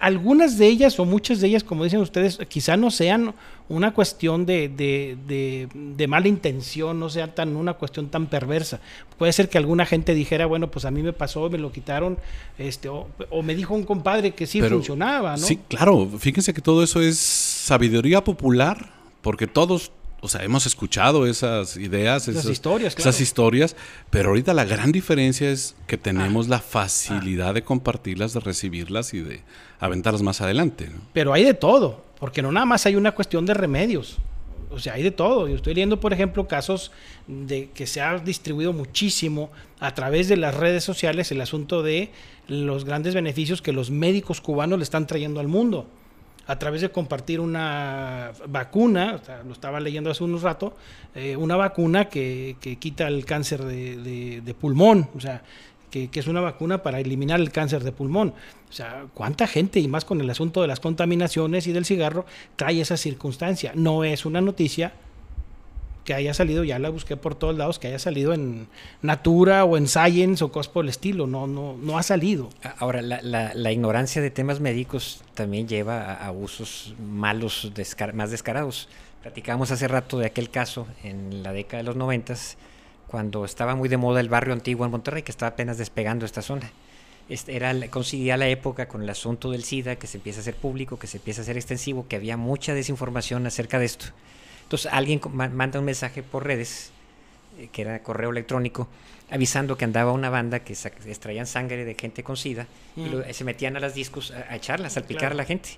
algunas 0.00 0.58
de 0.58 0.66
ellas 0.66 0.98
o 0.98 1.04
muchas 1.04 1.40
de 1.40 1.48
ellas, 1.48 1.64
como 1.64 1.84
dicen 1.84 2.00
ustedes, 2.00 2.38
quizá 2.48 2.76
no 2.76 2.90
sean 2.90 3.34
una 3.68 3.94
cuestión 3.94 4.44
de, 4.44 4.68
de, 4.68 6.06
mala 6.06 6.28
intención, 6.28 7.00
no 7.00 7.08
sea 7.08 7.34
tan 7.34 7.56
una 7.56 7.74
cuestión 7.74 8.08
tan 8.08 8.26
perversa. 8.26 8.80
Puede 9.16 9.32
ser 9.32 9.48
que 9.48 9.58
alguna 9.58 9.86
gente 9.86 10.14
dijera, 10.14 10.46
bueno, 10.46 10.70
pues 10.70 10.84
a 10.84 10.90
mí 10.90 11.02
me 11.02 11.12
pasó, 11.12 11.48
me 11.48 11.58
lo 11.58 11.72
quitaron, 11.72 12.18
este, 12.58 12.88
o, 12.88 13.08
me 13.42 13.54
dijo 13.54 13.74
un 13.74 13.84
compadre 13.84 14.32
que 14.32 14.46
sí 14.46 14.60
funcionaba, 14.60 15.32
¿no? 15.32 15.38
Sí, 15.38 15.58
claro, 15.68 16.08
fíjense 16.18 16.52
que 16.52 16.60
todo 16.60 16.82
eso 16.82 17.00
es 17.00 17.18
sabiduría 17.18 18.22
popular, 18.22 18.92
porque 19.22 19.46
todos 19.46 19.92
o 20.24 20.28
sea, 20.28 20.44
hemos 20.44 20.66
escuchado 20.66 21.26
esas 21.26 21.76
ideas, 21.76 22.28
esas, 22.28 22.46
historias, 22.46 22.96
esas 22.96 23.20
historias, 23.20 23.74
pero 24.08 24.28
ahorita 24.28 24.54
la 24.54 24.64
gran 24.64 24.92
diferencia 24.92 25.50
es 25.50 25.74
que 25.88 25.98
tenemos 25.98 26.46
ah. 26.46 26.50
la 26.50 26.58
facilidad 26.60 27.54
de 27.54 27.64
compartirlas, 27.64 28.32
de 28.32 28.38
recibirlas 28.38 29.14
y 29.14 29.20
de 29.20 29.40
aventarlas 29.80 30.22
más 30.22 30.40
adelante. 30.40 30.90
Pero 31.12 31.32
hay 31.32 31.42
de 31.42 31.54
todo, 31.54 32.04
porque 32.20 32.40
no 32.40 32.52
nada 32.52 32.64
más 32.64 32.86
hay 32.86 32.94
una 32.94 33.10
cuestión 33.10 33.44
de 33.46 33.54
remedios. 33.54 34.18
O 34.70 34.78
sea, 34.78 34.94
hay 34.94 35.02
de 35.02 35.10
todo. 35.10 35.48
Yo 35.48 35.56
estoy 35.56 35.74
leyendo, 35.74 35.98
por 35.98 36.12
ejemplo, 36.12 36.46
casos 36.46 36.92
de 37.26 37.70
que 37.74 37.88
se 37.88 38.00
ha 38.00 38.16
distribuido 38.18 38.72
muchísimo 38.72 39.50
a 39.80 39.92
través 39.92 40.28
de 40.28 40.36
las 40.36 40.54
redes 40.54 40.84
sociales 40.84 41.32
el 41.32 41.40
asunto 41.40 41.82
de 41.82 42.10
los 42.46 42.84
grandes 42.84 43.14
beneficios 43.14 43.60
que 43.60 43.72
los 43.72 43.90
médicos 43.90 44.40
cubanos 44.40 44.78
le 44.78 44.84
están 44.84 45.08
trayendo 45.08 45.40
al 45.40 45.48
mundo. 45.48 45.88
A 46.46 46.58
través 46.58 46.80
de 46.80 46.90
compartir 46.90 47.40
una 47.40 48.32
vacuna, 48.48 49.20
lo 49.46 49.52
estaba 49.52 49.78
leyendo 49.80 50.10
hace 50.10 50.24
unos 50.24 50.42
rato, 50.42 50.76
eh, 51.14 51.36
una 51.36 51.56
vacuna 51.56 52.08
que, 52.08 52.56
quita 52.80 53.06
el 53.06 53.24
cáncer 53.24 53.64
de, 53.64 54.40
de 54.44 54.54
pulmón. 54.54 55.08
O 55.14 55.20
sea, 55.20 55.42
que, 55.92 56.08
es 56.12 56.26
una 56.26 56.40
vacuna 56.40 56.82
para 56.82 56.98
eliminar 57.00 57.38
el 57.38 57.52
cáncer 57.52 57.84
de 57.84 57.92
pulmón. 57.92 58.34
O 58.68 58.72
sea, 58.72 59.04
¿cuánta 59.14 59.46
gente, 59.46 59.78
y 59.78 59.86
más 59.86 60.04
con 60.04 60.20
el 60.20 60.30
asunto 60.30 60.62
de 60.62 60.68
las 60.68 60.80
contaminaciones 60.80 61.66
y 61.66 61.72
del 61.72 61.84
cigarro, 61.84 62.24
trae 62.56 62.80
esa 62.80 62.96
circunstancia? 62.96 63.72
No 63.74 64.02
es 64.02 64.24
una 64.24 64.40
noticia 64.40 64.92
que 66.04 66.14
haya 66.14 66.34
salido, 66.34 66.64
ya 66.64 66.78
la 66.78 66.90
busqué 66.90 67.16
por 67.16 67.34
todos 67.34 67.56
lados, 67.56 67.78
que 67.78 67.88
haya 67.88 67.98
salido 67.98 68.32
en 68.32 68.68
Natura 69.02 69.64
o 69.64 69.76
en 69.76 69.86
Science 69.86 70.42
o 70.42 70.50
cosas 70.50 70.72
por 70.72 70.84
el 70.84 70.88
estilo, 70.88 71.26
no, 71.26 71.46
no, 71.46 71.76
no 71.76 71.98
ha 71.98 72.02
salido. 72.02 72.48
Ahora, 72.78 73.02
la, 73.02 73.72
ignorancia 73.72 74.20
de 74.20 74.30
temas 74.30 74.60
médicos 74.60 75.22
también 75.34 75.68
lleva 75.68 76.14
a, 76.14 76.30
usos 76.32 76.94
malos, 77.00 77.70
más 78.14 78.30
descarados. 78.30 78.88
Platicamos 79.22 79.70
hace 79.70 79.86
rato 79.86 80.18
de 80.18 80.26
aquel 80.26 80.50
caso 80.50 80.86
en 81.04 81.42
la 81.42 81.52
década 81.52 81.78
de 81.78 81.84
los 81.84 81.96
noventas, 81.96 82.56
cuando 83.06 83.44
estaba 83.44 83.76
muy 83.76 83.88
de 83.88 83.96
moda 83.96 84.20
el 84.20 84.28
barrio 84.28 84.52
antiguo 84.52 84.84
en 84.84 84.90
Monterrey, 84.90 85.22
que 85.22 85.30
estaba 85.30 85.50
apenas 85.50 85.78
despegando 85.78 86.26
esta 86.26 86.42
zona. 86.42 86.72
Este 87.28 87.54
era, 87.54 87.72
coincidía 87.88 88.36
la 88.36 88.48
época 88.48 88.88
con 88.88 89.02
el 89.02 89.10
asunto 89.10 89.50
del 89.52 89.62
SIDA, 89.62 89.96
que 89.96 90.08
se 90.08 90.16
empieza 90.16 90.40
a 90.40 90.42
hacer 90.42 90.56
público, 90.56 90.98
que 90.98 91.06
se 91.06 91.18
empieza 91.18 91.40
a 91.40 91.44
hacer 91.44 91.56
extensivo, 91.56 92.06
que 92.08 92.16
había 92.16 92.36
mucha 92.36 92.74
desinformación 92.74 93.46
acerca 93.46 93.78
de 93.78 93.84
esto. 93.84 94.06
Entonces 94.72 94.90
alguien 94.90 95.20
manda 95.34 95.78
un 95.78 95.84
mensaje 95.84 96.22
por 96.22 96.46
redes, 96.46 96.92
eh, 97.58 97.68
que 97.70 97.82
era 97.82 98.02
correo 98.02 98.30
electrónico, 98.30 98.88
avisando 99.30 99.76
que 99.76 99.84
andaba 99.84 100.12
una 100.12 100.30
banda 100.30 100.60
que 100.60 100.72
extraían 100.72 101.46
sangre 101.46 101.84
de 101.84 101.94
gente 101.94 102.22
con 102.22 102.38
SIDA 102.38 102.66
y 102.96 103.00
mm. 103.00 103.34
se 103.34 103.44
metían 103.44 103.76
a 103.76 103.80
las 103.80 103.94
discos 103.94 104.30
a, 104.30 104.56
echarla, 104.56 104.86
a 104.86 104.90
salpicar 104.90 105.32
a 105.32 105.34
la 105.34 105.44
gente 105.44 105.70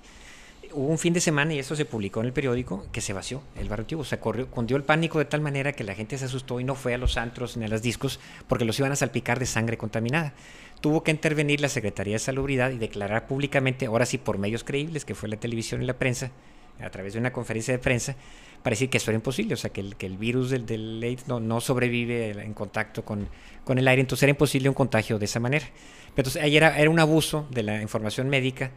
hubo 0.75 0.87
un 0.87 0.97
fin 0.97 1.13
de 1.13 1.21
semana, 1.21 1.53
y 1.53 1.59
eso 1.59 1.75
se 1.75 1.85
publicó 1.85 2.19
en 2.19 2.27
el 2.27 2.33
periódico, 2.33 2.85
que 2.91 2.99
se 2.99 3.13
vació 3.13 3.41
el 3.55 3.69
barrio 3.69 3.83
antiguo. 3.83 4.03
Se 4.03 4.19
corrió, 4.19 4.47
cundió 4.49 4.75
el 4.77 4.83
pánico 4.83 5.19
de 5.19 5.25
tal 5.25 5.41
manera 5.41 5.73
que 5.73 5.83
la 5.83 5.95
gente 5.95 6.17
se 6.17 6.25
asustó 6.25 6.59
y 6.59 6.63
no 6.63 6.75
fue 6.75 6.93
a 6.93 6.97
los 6.97 7.17
antros 7.17 7.55
ni 7.55 7.65
a 7.65 7.67
los 7.67 7.81
discos 7.81 8.19
porque 8.47 8.65
los 8.65 8.77
iban 8.79 8.91
a 8.91 8.95
salpicar 8.95 9.39
de 9.39 9.45
sangre 9.45 9.77
contaminada. 9.77 10.33
Tuvo 10.81 11.03
que 11.03 11.11
intervenir 11.11 11.61
la 11.61 11.69
Secretaría 11.69 12.15
de 12.15 12.19
Salubridad 12.19 12.71
y 12.71 12.77
declarar 12.77 13.27
públicamente, 13.27 13.85
ahora 13.85 14.05
sí 14.05 14.17
por 14.17 14.37
medios 14.37 14.63
creíbles, 14.63 15.05
que 15.05 15.15
fue 15.15 15.29
la 15.29 15.37
televisión 15.37 15.81
y 15.81 15.85
la 15.85 15.97
prensa, 15.97 16.31
a 16.81 16.89
través 16.89 17.13
de 17.13 17.19
una 17.19 17.31
conferencia 17.31 17.73
de 17.73 17.79
prensa, 17.79 18.15
para 18.65 18.73
decir 18.73 18.89
que 18.89 18.97
eso 18.97 19.11
era 19.11 19.15
imposible, 19.17 19.53
o 19.53 19.57
sea, 19.57 19.69
que 19.69 19.79
el, 19.79 19.95
que 19.95 20.07
el 20.07 20.17
virus 20.17 20.49
del, 20.49 20.65
del 20.65 20.99
AIDS 21.03 21.27
no, 21.27 21.39
no, 21.39 21.61
sobrevive 21.61 22.31
en 22.31 22.55
contacto 22.55 23.05
con, 23.05 23.29
con, 23.63 23.77
el 23.77 23.87
aire, 23.87 24.01
entonces 24.01 24.23
era 24.23 24.31
imposible 24.31 24.67
un 24.69 24.73
contagio 24.73 25.19
de 25.19 25.25
esa 25.25 25.39
manera. 25.39 25.67
Pero 25.67 26.27
entonces 26.27 26.41
ahí 26.41 26.57
era, 26.57 26.75
era 26.79 26.89
un 26.89 26.97
abuso 26.97 27.45
de 27.51 27.61
la 27.61 27.79
información 27.79 28.27
médica 28.27 28.71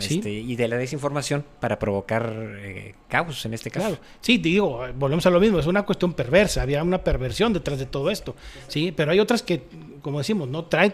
este, 0.00 0.32
y 0.32 0.56
de 0.56 0.66
la 0.66 0.76
desinformación 0.76 1.44
para 1.60 1.78
provocar 1.78 2.28
eh, 2.58 2.96
caos 3.06 3.46
en 3.46 3.54
este 3.54 3.70
caso. 3.70 4.00
Sí, 4.20 4.38
digo, 4.38 4.84
volvemos 4.96 5.24
a 5.26 5.30
lo 5.30 5.38
mismo, 5.38 5.60
es 5.60 5.66
una 5.66 5.84
cuestión 5.84 6.12
perversa, 6.12 6.62
había 6.62 6.82
una 6.82 7.04
perversión 7.04 7.52
detrás 7.52 7.78
de 7.78 7.86
todo 7.86 8.10
esto, 8.10 8.34
sí, 8.66 8.90
pero 8.90 9.12
hay 9.12 9.20
otras 9.20 9.44
que, 9.44 9.62
como 10.02 10.18
decimos, 10.18 10.48
no 10.48 10.64
traen, 10.64 10.92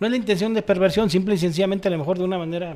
no 0.00 0.08
es 0.08 0.10
la 0.10 0.16
intención 0.16 0.54
de 0.54 0.62
perversión, 0.62 1.08
simple 1.08 1.36
y 1.36 1.38
sencillamente 1.38 1.86
a 1.86 1.92
lo 1.92 1.98
mejor 1.98 2.18
de 2.18 2.24
una 2.24 2.36
manera 2.36 2.74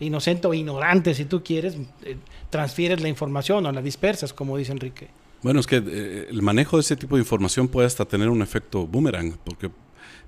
inocente 0.00 0.46
o 0.46 0.54
ignorante, 0.54 1.14
si 1.14 1.24
tú 1.24 1.42
quieres, 1.42 1.76
eh, 2.02 2.16
transfieres 2.50 3.00
la 3.00 3.08
información 3.08 3.64
o 3.66 3.72
la 3.72 3.82
dispersas, 3.82 4.32
como 4.32 4.56
dice 4.56 4.72
Enrique. 4.72 5.08
Bueno, 5.42 5.60
es 5.60 5.66
que 5.66 5.76
eh, 5.76 6.26
el 6.30 6.42
manejo 6.42 6.76
de 6.76 6.80
ese 6.80 6.96
tipo 6.96 7.16
de 7.16 7.22
información 7.22 7.68
puede 7.68 7.86
hasta 7.86 8.04
tener 8.04 8.28
un 8.28 8.42
efecto 8.42 8.86
boomerang, 8.86 9.36
porque 9.44 9.70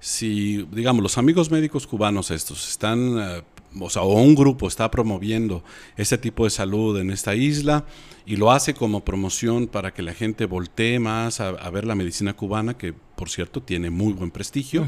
si, 0.01 0.67
digamos, 0.71 1.03
los 1.03 1.19
amigos 1.19 1.51
médicos 1.51 1.87
cubanos 1.87 2.31
estos 2.31 2.69
están 2.69 3.43
o 3.79 3.91
sea, 3.91 4.03
o 4.03 4.21
un 4.21 4.35
grupo 4.35 4.69
está 4.69 4.91
promoviendo 4.91 5.63
este 5.97 6.19
tipo 6.19 6.45
de 6.45 6.51
salud 6.51 6.99
en 6.99 7.11
esta 7.11 7.35
isla 7.35 7.85
y 8.27 8.37
lo 8.37 8.51
hace 8.51 8.75
como 8.75 9.05
promoción 9.05 9.67
para 9.67 9.93
que 9.93 10.03
la 10.03 10.15
gente 10.15 10.47
voltee 10.47 10.99
más 10.99 11.41
a, 11.41 11.71
ver 11.71 11.85
la 11.85 11.95
medicina 11.95 12.35
cubana, 12.35 12.77
que 12.77 12.93
por 12.93 13.31
cierto 13.31 13.63
tiene 13.63 13.91
muy 13.91 14.13
buen 14.13 14.31
prestigio. 14.31 14.87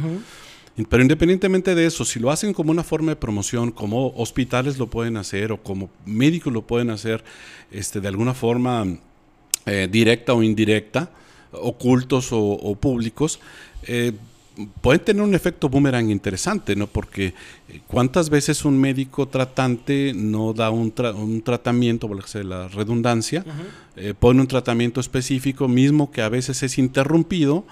Pero 0.89 1.03
independientemente 1.03 1.75
de 1.75 1.87
eso, 1.87 2.05
si 2.05 2.19
lo 2.19 2.31
hacen 2.31 2.55
como 2.55 2.71
una 2.71 2.85
forma 2.85 3.13
de 3.13 3.17
promoción, 3.17 3.71
como 3.71 4.15
hospitales 4.17 4.79
lo 4.79 4.87
pueden 4.87 5.17
hacer 5.17 5.53
o 5.53 5.63
como 5.63 5.91
médicos 6.07 6.53
lo 6.53 6.63
pueden 6.63 6.91
hacer 6.91 7.23
este, 7.71 8.01
de 8.01 8.09
alguna 8.09 8.33
forma 8.33 8.87
eh, 9.67 9.89
directa 9.91 10.33
o 10.33 10.43
indirecta, 10.43 11.11
ocultos 11.53 12.29
o, 12.33 12.75
públicos, 12.77 13.41
eh, 13.83 14.13
pueden 14.81 15.05
tener 15.05 15.23
un 15.23 15.35
efecto 15.35 15.69
boomerang 15.69 16.11
interesante, 16.11 16.77
¿no? 16.77 16.87
Porque 16.87 17.35
eh, 17.69 17.81
cuántas 17.87 18.31
veces 18.31 18.65
un 18.65 18.79
médico 18.79 19.29
tratante 19.29 20.13
no 20.15 20.53
da 20.53 20.71
un, 20.71 20.93
un 21.17 21.43
tratamiento, 21.43 22.09
por 22.09 22.45
la 22.45 22.69
redundancia, 22.69 23.45
eh, 23.97 24.15
pone 24.19 24.41
un 24.41 24.47
tratamiento 24.47 25.01
específico, 25.01 25.69
mismo 25.69 26.11
que 26.11 26.23
a 26.23 26.29
veces 26.29 26.63
es 26.63 26.79
interrumpido, 26.79 27.65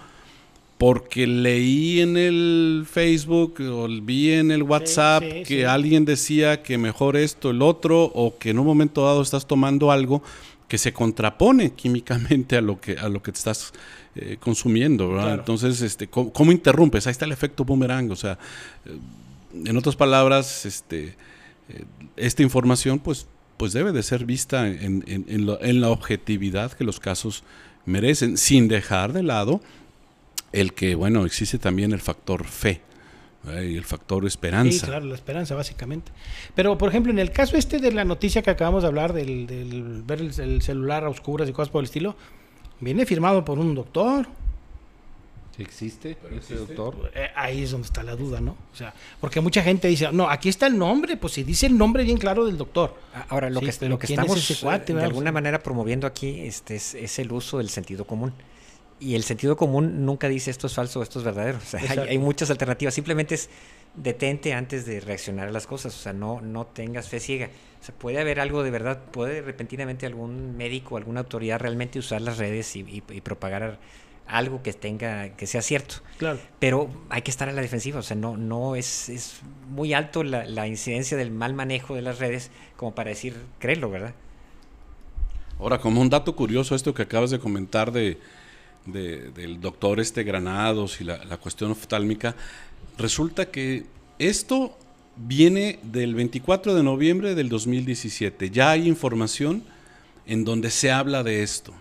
porque 0.78 1.26
leí 1.26 2.00
en 2.00 2.16
el 2.16 2.87
Facebook 2.88 3.61
o 3.61 3.88
vi 4.00 4.32
en 4.32 4.52
el 4.52 4.62
WhatsApp 4.62 5.25
que 5.44 5.66
alguien 5.66 6.04
decía 6.04 6.62
que 6.62 6.78
mejor 6.78 7.16
esto, 7.16 7.50
el 7.50 7.62
otro, 7.62 8.04
o 8.04 8.38
que 8.38 8.50
en 8.50 8.61
un 8.61 8.66
momento 8.66 9.04
dado 9.04 9.20
estás 9.20 9.47
tomando 9.47 9.90
algo 9.90 10.23
que 10.68 10.78
se 10.78 10.92
contrapone 10.92 11.73
químicamente 11.73 12.56
a 12.56 12.61
lo 12.61 12.80
que, 12.80 12.92
a 12.92 13.08
lo 13.08 13.23
que 13.23 13.32
te 13.32 13.38
estás 13.38 13.73
eh, 14.14 14.37
consumiendo, 14.38 15.11
¿verdad? 15.11 15.35
Entonces, 15.35 15.80
este, 15.80 16.06
¿cómo, 16.08 16.52
interrumpes? 16.52 17.06
Ahí 17.06 17.11
está 17.11 17.25
el 17.25 17.32
efecto 17.32 17.64
boomerang, 17.64 18.11
o 18.12 18.16
sea, 18.16 18.38
eh, 18.85 18.97
en 19.64 19.76
otras 19.76 19.97
palabras, 19.97 20.64
este, 20.64 21.16
eh, 21.70 21.85
esta 22.16 22.42
información, 22.42 23.00
pues, 23.00 23.26
pues 23.56 23.73
debe 23.73 23.90
de 23.90 24.04
ser 24.04 24.25
vista 24.25 24.68
en, 24.68 25.02
en, 25.06 25.80
la 25.80 25.88
objetividad 25.88 26.73
que 26.73 26.85
los 26.85 27.00
casos 27.00 27.42
merecen, 27.87 28.37
sin 28.37 28.68
dejar 28.68 29.12
de 29.12 29.25
lado 29.25 29.61
el 30.52 30.73
que, 30.73 30.95
bueno, 30.95 31.25
existe 31.25 31.59
también 31.59 31.93
el 31.93 32.00
factor 32.00 32.45
fe, 32.45 32.81
y 33.45 33.76
el 33.76 33.85
factor 33.85 34.26
esperanza. 34.26 34.81
Sí, 34.81 34.87
claro, 34.87 35.07
la 35.07 35.14
esperanza 35.14 35.55
básicamente. 35.55 36.12
Pero, 36.55 36.76
por 36.76 36.90
ejemplo, 36.90 37.12
en 37.12 37.19
el 37.19 37.31
caso 37.31 37.57
este 37.57 37.78
de 37.78 37.93
la 37.93 38.05
noticia 38.05 38.43
que 38.43 38.50
acabamos 38.50 38.83
de 38.83 38.88
hablar, 38.88 39.12
del, 39.12 39.47
del 39.47 40.02
ver 40.02 40.21
el, 40.21 40.38
el, 40.38 40.61
celular 40.61 41.05
a 41.05 41.09
oscuras 41.09 41.49
y 41.49 41.52
cosas 41.52 41.71
por 41.71 41.81
el 41.81 41.87
estilo, 41.87 42.17
Viene 42.81 43.07
firmado 43.07 43.45
por 43.45 43.59
un 43.59 43.75
doctor. 43.75 44.26
¿Existe 45.59 46.17
ese 46.38 46.55
doctor? 46.55 47.11
Eh, 47.12 47.31
ahí 47.35 47.64
es 47.64 47.73
donde 47.73 47.87
está 47.87 48.05
la 48.05 48.14
duda, 48.14 48.40
¿no? 48.40 48.52
O 48.73 48.76
sea, 48.76 48.95
porque 49.21 49.40
mucha 49.40 49.61
gente 49.61 49.88
dice, 49.88 50.12
no, 50.12 50.31
aquí 50.31 50.49
está 50.49 50.69
el 50.69 50.78
nombre, 50.78 51.17
pues 51.17 51.33
si 51.33 51.43
dice 51.43 51.67
el 51.67 51.76
nombre 51.76 52.05
bien 52.05 52.17
claro 52.17 52.47
del 52.47 52.57
doctor. 52.57 52.97
Ahora, 53.28 53.50
lo 53.50 53.61
que, 53.61 53.73
lo 53.88 53.99
que 53.99 54.07
estamos 54.07 54.62
eh, 54.62 54.83
de 54.87 55.02
alguna 55.02 55.33
manera 55.33 55.61
promoviendo 55.61 56.07
aquí 56.07 56.43
este, 56.43 56.76
es, 56.76 57.19
el 57.19 57.33
uso 57.33 57.59
del 57.59 57.71
sentido 57.71 58.05
común. 58.05 58.33
Y 59.00 59.14
el 59.14 59.23
sentido 59.23 59.57
común 59.57 60.05
nunca 60.05 60.28
dice 60.28 60.50
esto 60.50 60.67
es 60.67 60.75
falso, 60.75 61.02
esto 61.02 61.21
es 61.21 61.25
verdadero. 61.25 61.59
O 61.59 61.67
sea, 61.67 61.81
hay, 61.88 61.99
hay, 61.99 62.19
muchas 62.19 62.50
alternativas. 62.50 62.95
Simplemente 62.95 63.37
es 63.37 63.49
detente 63.95 64.55
antes 64.55 64.87
de 64.87 65.00
reaccionar 65.00 65.49
a 65.49 65.50
las 65.52 65.67
cosas. 65.67 65.95
O 65.95 65.99
sea, 65.99 66.12
no, 66.12 66.40
no 66.40 66.67
tengas 66.67 67.09
fe 67.09 67.21
ciega. 67.21 67.50
O 67.81 67.85
sea, 67.85 67.95
puede 67.95 68.21
haber 68.21 68.40
algo 68.40 68.62
de 68.62 68.71
verdad, 68.71 69.00
puede 69.12 69.40
repentinamente 69.40 70.07
algún 70.07 70.57
médico, 70.57 70.97
alguna 70.97 71.21
autoridad 71.21 71.61
realmente 71.61 71.99
usar 71.99 72.21
las 72.21 72.38
redes 72.38 72.75
y, 72.75 73.00
propagar 73.23 73.78
algo 74.26 74.62
que 74.62 74.73
tenga, 74.73 75.31
que 75.31 75.47
sea 75.47 75.62
cierto. 75.62 75.97
Claro. 76.19 76.38
Pero 76.59 76.90
hay 77.09 77.23
que 77.23 77.31
estar 77.31 77.49
a 77.49 77.52
la 77.52 77.62
defensiva, 77.62 78.00
o 78.00 78.02
sea, 78.02 78.17
no, 78.17 78.37
no 78.37 78.76
es, 78.76 79.09
es 79.09 79.40
muy 79.71 79.95
alto 79.95 80.23
la, 80.23 80.67
incidencia 80.67 81.17
del 81.17 81.31
mal 81.31 81.55
manejo 81.55 81.95
de 81.95 82.02
las 82.02 82.19
redes 82.19 82.50
como 82.76 82.95
para 82.95 83.11
decir, 83.11 83.37
créelo, 83.59 83.90
¿verdad? 83.90 84.14
Ahora, 85.59 85.78
como 85.78 86.00
un 86.00 86.11
dato 86.11 86.37
curioso, 86.37 86.75
esto 86.75 86.95
que 86.95 87.02
acabas 87.02 87.31
de 87.31 87.38
comentar 87.38 87.90
de, 87.90 88.19
del 88.87 89.61
doctor 89.61 90.00
este 90.00 90.23
Granados 90.25 91.00
y 91.00 91.04
la, 91.04 91.37
cuestión 91.37 91.70
oftálmica, 91.70 92.35
resulta 92.97 93.50
que 93.50 93.85
esto 94.18 94.76
viene 95.16 95.78
del 95.82 96.14
24 96.14 96.75
de 96.75 96.82
noviembre 96.82 97.35
del 97.35 97.49
2017. 97.49 98.50
Ya 98.50 98.70
hay 98.70 98.88
información 98.88 99.62
en 100.26 100.44
donde 100.44 100.70
se 100.70 100.90
habla 100.90 101.23
de 101.23 101.42
esto. 101.42 101.75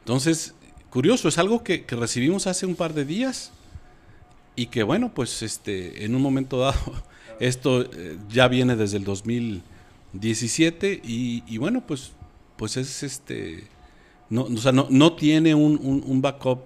Entonces, 0.00 0.54
curioso, 0.90 1.28
es 1.28 1.38
algo 1.38 1.62
que, 1.62 1.84
recibimos 1.88 2.46
hace 2.46 2.66
un 2.66 2.74
par 2.74 2.94
de 2.94 3.04
días 3.04 3.52
y 4.56 4.66
que 4.66 4.82
bueno, 4.82 5.12
pues 5.14 5.42
este, 5.42 6.04
en 6.04 6.14
un 6.14 6.22
momento 6.22 6.58
dado, 6.58 6.78
esto 7.40 7.82
eh, 7.82 8.16
ya 8.28 8.48
viene 8.48 8.76
desde 8.76 8.96
el 8.96 9.04
2017 9.04 11.00
y, 11.04 11.58
bueno, 11.58 11.84
pues, 11.86 12.12
pues 12.56 12.76
es 12.76 13.02
este, 13.02 13.64
no, 14.30 14.42
o 14.42 14.56
sea, 14.56 14.72
no, 14.72 14.86
no 14.90 15.14
tiene 15.14 15.54
un, 15.54 16.02
un, 16.04 16.22
backup 16.22 16.60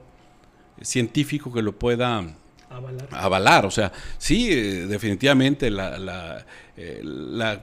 científico 0.80 1.52
que 1.52 1.62
lo 1.62 1.72
pueda 1.72 2.24
avalar. 2.68 3.08
avalar. 3.12 3.66
O 3.66 3.70
sea, 3.70 3.92
sí, 4.18 4.48
eh, 4.50 4.86
definitivamente 4.86 5.70
la, 5.70 5.96
la, 5.96 6.44
eh, 6.76 7.00
la, 7.04 7.62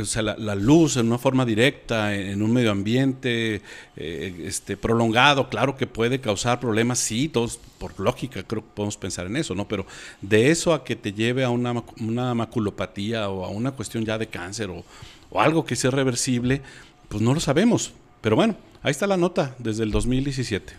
o 0.00 0.04
sea, 0.04 0.22
la, 0.22 0.54
luz 0.54 0.96
en 0.96 1.06
una 1.06 1.18
forma 1.18 1.44
directa, 1.44 2.14
en, 2.14 2.40
un 2.40 2.52
medio 2.52 2.70
ambiente 2.70 3.62
este, 3.96 4.76
prolongado, 4.76 5.48
claro 5.48 5.76
que 5.76 5.88
puede 5.88 6.20
causar 6.20 6.60
problemas, 6.60 7.00
sí, 7.00 7.28
todos 7.28 7.58
por 7.78 7.98
lógica 7.98 8.44
creo 8.44 8.62
que 8.62 8.68
podemos 8.74 8.96
pensar 8.96 9.26
en 9.26 9.36
eso, 9.36 9.56
¿no? 9.56 9.66
Pero 9.66 9.86
de 10.20 10.50
eso 10.50 10.72
a 10.72 10.84
que 10.84 10.94
te 10.94 11.12
lleve 11.12 11.42
a 11.42 11.50
una, 11.50 11.82
una 12.00 12.32
maculopatía 12.34 13.28
o 13.28 13.44
a 13.44 13.48
una 13.48 13.72
cuestión 13.72 14.04
ya 14.04 14.18
de 14.18 14.28
cáncer 14.28 14.70
o, 14.70 14.84
o 15.30 15.40
algo 15.40 15.64
que 15.64 15.74
sea 15.74 15.90
reversible, 15.90 16.62
pues 17.08 17.20
no 17.20 17.34
lo 17.34 17.40
sabemos. 17.40 17.92
Pero 18.22 18.36
bueno, 18.36 18.56
ahí 18.82 18.92
está 18.92 19.06
la 19.06 19.18
nota 19.18 19.54
desde 19.58 19.82
el 19.82 19.90
2017. 19.90 20.72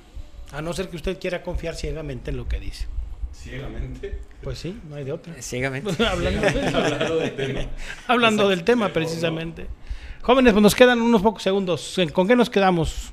A 0.53 0.61
no 0.61 0.73
ser 0.73 0.89
que 0.89 0.95
usted 0.95 1.19
quiera 1.19 1.43
confiar 1.43 1.75
ciegamente 1.75 2.31
en 2.31 2.37
lo 2.37 2.47
que 2.47 2.59
dice. 2.59 2.87
Ciegamente. 3.33 4.19
Pues 4.41 4.59
sí, 4.59 4.79
no 4.89 4.95
hay 4.95 5.03
de 5.03 5.11
otra. 5.11 5.33
Ciegamente. 5.41 5.91
hablando, 6.07 7.17
del 7.17 7.35
tema. 7.35 7.61
hablando 8.07 8.49
del 8.49 8.63
tema, 8.63 8.89
precisamente. 8.89 9.67
Jóvenes, 10.21 10.53
pues 10.53 10.63
nos 10.63 10.73
quedan 10.73 11.01
unos 11.01 11.21
pocos 11.21 11.43
segundos. 11.43 11.99
¿Con 12.13 12.27
qué 12.27 12.35
nos 12.35 12.49
quedamos? 12.49 13.11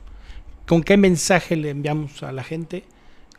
¿Con 0.67 0.83
qué 0.83 0.97
mensaje 0.97 1.57
le 1.57 1.71
enviamos 1.71 2.23
a 2.23 2.31
la 2.31 2.45
gente 2.45 2.85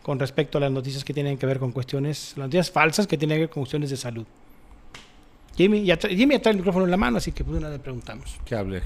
con 0.01 0.19
respecto 0.19 0.57
a 0.57 0.61
las 0.61 0.71
noticias 0.71 1.05
que 1.05 1.13
tienen 1.13 1.37
que 1.37 1.45
ver 1.45 1.59
con 1.59 1.71
cuestiones, 1.71 2.33
las 2.35 2.47
noticias 2.47 2.69
falsas 2.69 3.07
que 3.07 3.17
tienen 3.17 3.37
que 3.37 3.41
ver 3.41 3.49
con 3.49 3.63
cuestiones 3.63 3.89
de 3.89 3.97
salud? 3.97 4.25
Jimmy 5.55 5.85
ya, 5.85 5.97
trae, 5.97 6.15
Jimmy 6.15 6.35
ya 6.35 6.41
trae 6.41 6.51
el 6.51 6.57
micrófono 6.57 6.85
en 6.85 6.91
la 6.91 6.97
mano, 6.97 7.17
así 7.17 7.31
que 7.31 7.45
pues 7.45 7.57
una 7.57 7.69
le 7.69 7.79
preguntamos. 7.79 8.37
¿Qué 8.43 8.55
hable? 8.55 8.81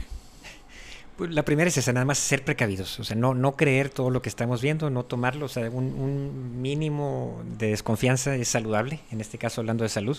Pues 1.18 1.32
la 1.32 1.46
primera 1.46 1.70
es 1.70 1.78
esa, 1.78 1.94
nada 1.94 2.06
más 2.06 2.18
ser 2.18 2.44
precavidos, 2.44 3.00
o 3.00 3.06
sea, 3.06 3.16
no, 3.16 3.34
no 3.34 3.56
creer 3.56 3.90
todo 3.90 4.10
lo 4.10 4.22
que 4.22 4.28
estamos 4.28 4.62
viendo, 4.62 4.90
no 4.90 5.06
tomarlo, 5.06 5.46
o 5.46 5.50
sea, 5.50 5.70
un, 5.70 6.62
mínimo 6.62 7.42
de 7.58 7.70
desconfianza 7.70 8.36
es 8.36 8.50
saludable, 8.50 9.00
en 9.12 9.22
este 9.22 9.38
caso 9.38 9.62
hablando 9.62 9.84
de 9.84 9.90
salud, 9.90 10.18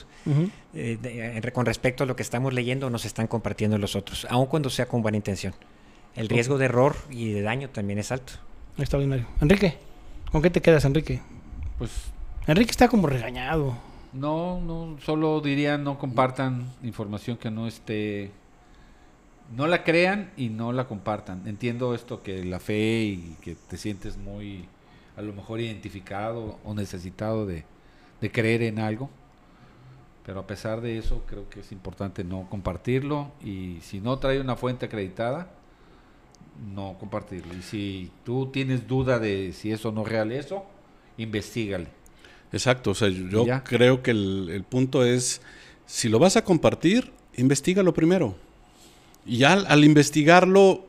eh, 0.74 0.98
eh, 1.04 1.50
con 1.52 1.66
respecto 1.66 2.04
a 2.04 2.06
lo 2.06 2.16
que 2.16 2.22
estamos 2.22 2.54
leyendo 2.54 2.88
nos 2.88 3.04
están 3.04 3.26
compartiendo 3.26 3.76
los 3.76 3.94
otros, 3.94 4.26
aun 4.30 4.46
cuando 4.46 4.70
sea 4.70 4.86
con 4.88 5.02
buena 5.02 5.18
intención. 5.18 5.54
El 6.14 6.30
riesgo 6.30 6.56
de 6.56 6.64
error 6.64 6.96
y 7.10 7.30
de 7.30 7.42
daño 7.42 7.68
también 7.68 7.98
es 7.98 8.10
alto. 8.10 8.32
Extraordinario. 8.78 9.26
Enrique, 9.42 9.76
¿con 10.32 10.40
qué 10.40 10.48
te 10.48 10.62
quedas, 10.62 10.86
Enrique? 10.86 11.20
Pues... 11.76 11.90
Enrique 12.46 12.70
está 12.70 12.88
como 12.88 13.06
regañado. 13.06 13.76
No, 14.14 14.60
no, 14.62 14.96
solo 15.04 15.42
diría 15.42 15.76
no 15.76 15.98
compartan 15.98 16.72
información 16.82 17.36
que 17.36 17.50
no 17.50 17.66
esté 17.66 18.30
no 19.54 19.66
la 19.66 19.84
crean 19.84 20.30
y 20.36 20.48
no 20.48 20.72
la 20.72 20.88
compartan. 20.88 21.42
Entiendo 21.46 21.94
esto 21.94 22.22
que 22.22 22.44
la 22.44 22.58
fe 22.58 23.04
y 23.04 23.36
que 23.40 23.54
te 23.54 23.76
sientes 23.76 24.16
muy, 24.16 24.64
a 25.16 25.22
lo 25.22 25.32
mejor, 25.32 25.60
identificado 25.60 26.58
o 26.64 26.74
necesitado 26.74 27.46
de, 27.46 27.64
creer 28.32 28.62
en 28.62 28.80
algo. 28.80 29.08
Pero 30.24 30.40
a 30.40 30.46
pesar 30.46 30.80
de 30.80 30.98
eso, 30.98 31.22
creo 31.28 31.48
que 31.48 31.60
es 31.60 31.70
importante 31.70 32.24
no 32.24 32.48
compartirlo 32.50 33.30
y 33.44 33.78
si 33.82 34.00
no 34.00 34.18
trae 34.18 34.40
una 34.40 34.56
fuente 34.56 34.86
acreditada, 34.86 35.48
no 36.74 36.96
compartirlo. 36.98 37.54
Y 37.54 37.62
si 37.62 38.10
tú 38.24 38.46
tienes 38.46 38.88
duda 38.88 39.20
de 39.20 39.52
si 39.52 39.70
eso 39.70 39.92
no 39.92 40.02
es 40.02 40.08
real 40.08 40.32
eso, 40.32 40.64
investigale. 41.18 41.86
Exacto, 42.52 42.90
o 42.90 42.94
sea, 42.94 43.08
yo 43.08 43.44
creo 43.64 44.02
que 44.02 44.10
el, 44.10 44.48
el 44.50 44.64
punto 44.64 45.04
es, 45.04 45.40
si 45.84 46.08
lo 46.08 46.18
vas 46.18 46.36
a 46.36 46.42
compartir, 46.42 47.12
investigalo 47.36 47.94
primero. 47.94 48.34
Y 49.26 49.38
ya 49.38 49.54
al, 49.54 49.84
investigarlo 49.84 50.86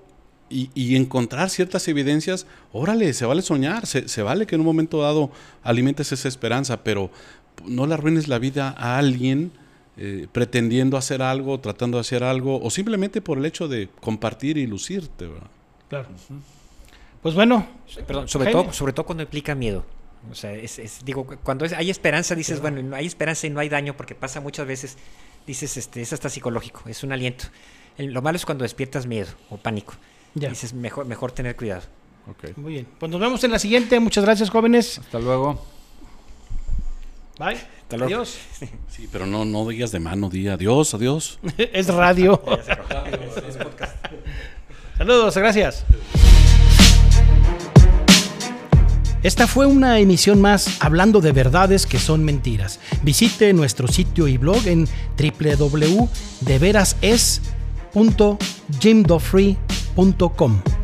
y, 0.50 0.96
encontrar 0.96 1.50
ciertas 1.50 1.88
evidencias, 1.88 2.46
órale, 2.72 3.14
se 3.14 3.26
vale 3.26 3.42
soñar, 3.42 3.86
se, 3.88 4.22
vale 4.22 4.46
que 4.46 4.56
en 4.56 4.62
un 4.62 4.68
momento 4.68 5.02
dado 5.02 5.32
alimentes 5.64 6.12
esa 6.12 6.28
esperanza, 6.28 6.84
pero 6.84 7.10
no 7.66 7.88
le 7.88 7.96
arruines 7.96 8.28
la 8.28 8.38
vida 8.38 8.76
a 8.78 8.98
alguien 8.98 9.52
eh, 9.98 10.28
pretendiendo 10.32 10.96
hacer 10.96 11.24
algo, 11.24 11.60
tratando 11.60 11.98
de 11.98 12.02
hacer 12.02 12.24
algo, 12.24 12.62
o 12.62 12.70
simplemente 12.70 13.22
por 13.22 13.40
el 13.40 13.46
hecho 13.46 13.68
de 13.68 13.90
compartir 14.00 14.58
y 14.58 14.68
lucirte. 14.68 15.28
Claro. 15.90 16.08
Pues 17.24 17.34
bueno. 17.34 17.68
Perdón, 18.06 18.28
sobre, 18.28 18.52
todo, 18.52 18.72
sobre 18.72 18.94
todo 18.94 19.06
cuando 19.06 19.24
implica 19.24 19.56
miedo. 19.56 19.84
O 20.32 20.36
sea, 20.36 20.54
es, 20.54 21.02
digo, 21.04 21.26
cuando 21.44 21.66
hay 21.76 21.90
esperanza, 21.90 22.36
dices, 22.36 22.62
bueno, 22.62 22.96
hay 22.96 23.08
esperanza 23.08 23.48
y 23.48 23.50
no 23.50 23.60
hay 23.60 23.70
daño, 23.70 23.98
porque 23.98 24.14
pasa 24.14 24.40
muchas 24.42 24.68
veces, 24.68 24.98
dices, 25.48 25.78
este, 25.78 26.02
es 26.02 26.14
hasta 26.14 26.30
psicológico, 26.30 26.84
es 26.88 27.04
un 27.04 27.12
aliento 27.12 27.46
lo 27.98 28.22
malo 28.22 28.36
es 28.36 28.46
cuando 28.46 28.64
despiertas 28.64 29.06
miedo 29.06 29.30
o 29.50 29.58
pánico. 29.58 29.94
Ya. 30.36 30.50
Dices, 30.50 30.74
mejor, 30.74 31.06
mejor 31.06 31.32
tener 31.32 31.56
cuidado. 31.56 31.84
Okay. 32.30 32.54
Muy 32.58 32.74
bien. 32.74 32.88
Pues 33.00 33.12
nos 33.12 33.22
vemos 33.22 33.44
en 33.44 33.52
la 33.52 33.60
siguiente. 33.60 34.00
Muchas 34.00 34.24
gracias, 34.24 34.50
jóvenes. 34.50 35.00
Hasta 35.00 35.20
luego. 35.20 35.64
Bye. 37.40 37.58
Adiós. 37.90 38.38
Sí, 38.90 39.08
pero 39.12 39.26
no, 39.26 39.44
no 39.46 39.68
digas 39.68 39.92
de 39.92 40.00
mano, 40.00 40.30
di 40.30 40.48
adiós, 40.48 40.94
adiós. 40.96 41.40
es 41.58 41.88
radio. 41.88 42.42
Saludos, 44.98 45.38
gracias. 45.38 45.84
Esta 49.24 49.46
fue 49.46 49.68
una 49.68 50.00
emisión 50.00 50.42
más 50.42 50.82
hablando 50.82 51.22
de 51.22 51.32
verdades 51.32 51.86
que 51.86 52.00
son 52.00 52.24
mentiras. 52.24 52.80
Visite 53.04 53.54
nuestro 53.54 53.88
sitio 53.88 54.28
y 54.28 54.38
blog 54.38 54.66
en 54.68 54.88
www.deverases.com 55.18 57.57
www.jimdofree.com 57.94 60.77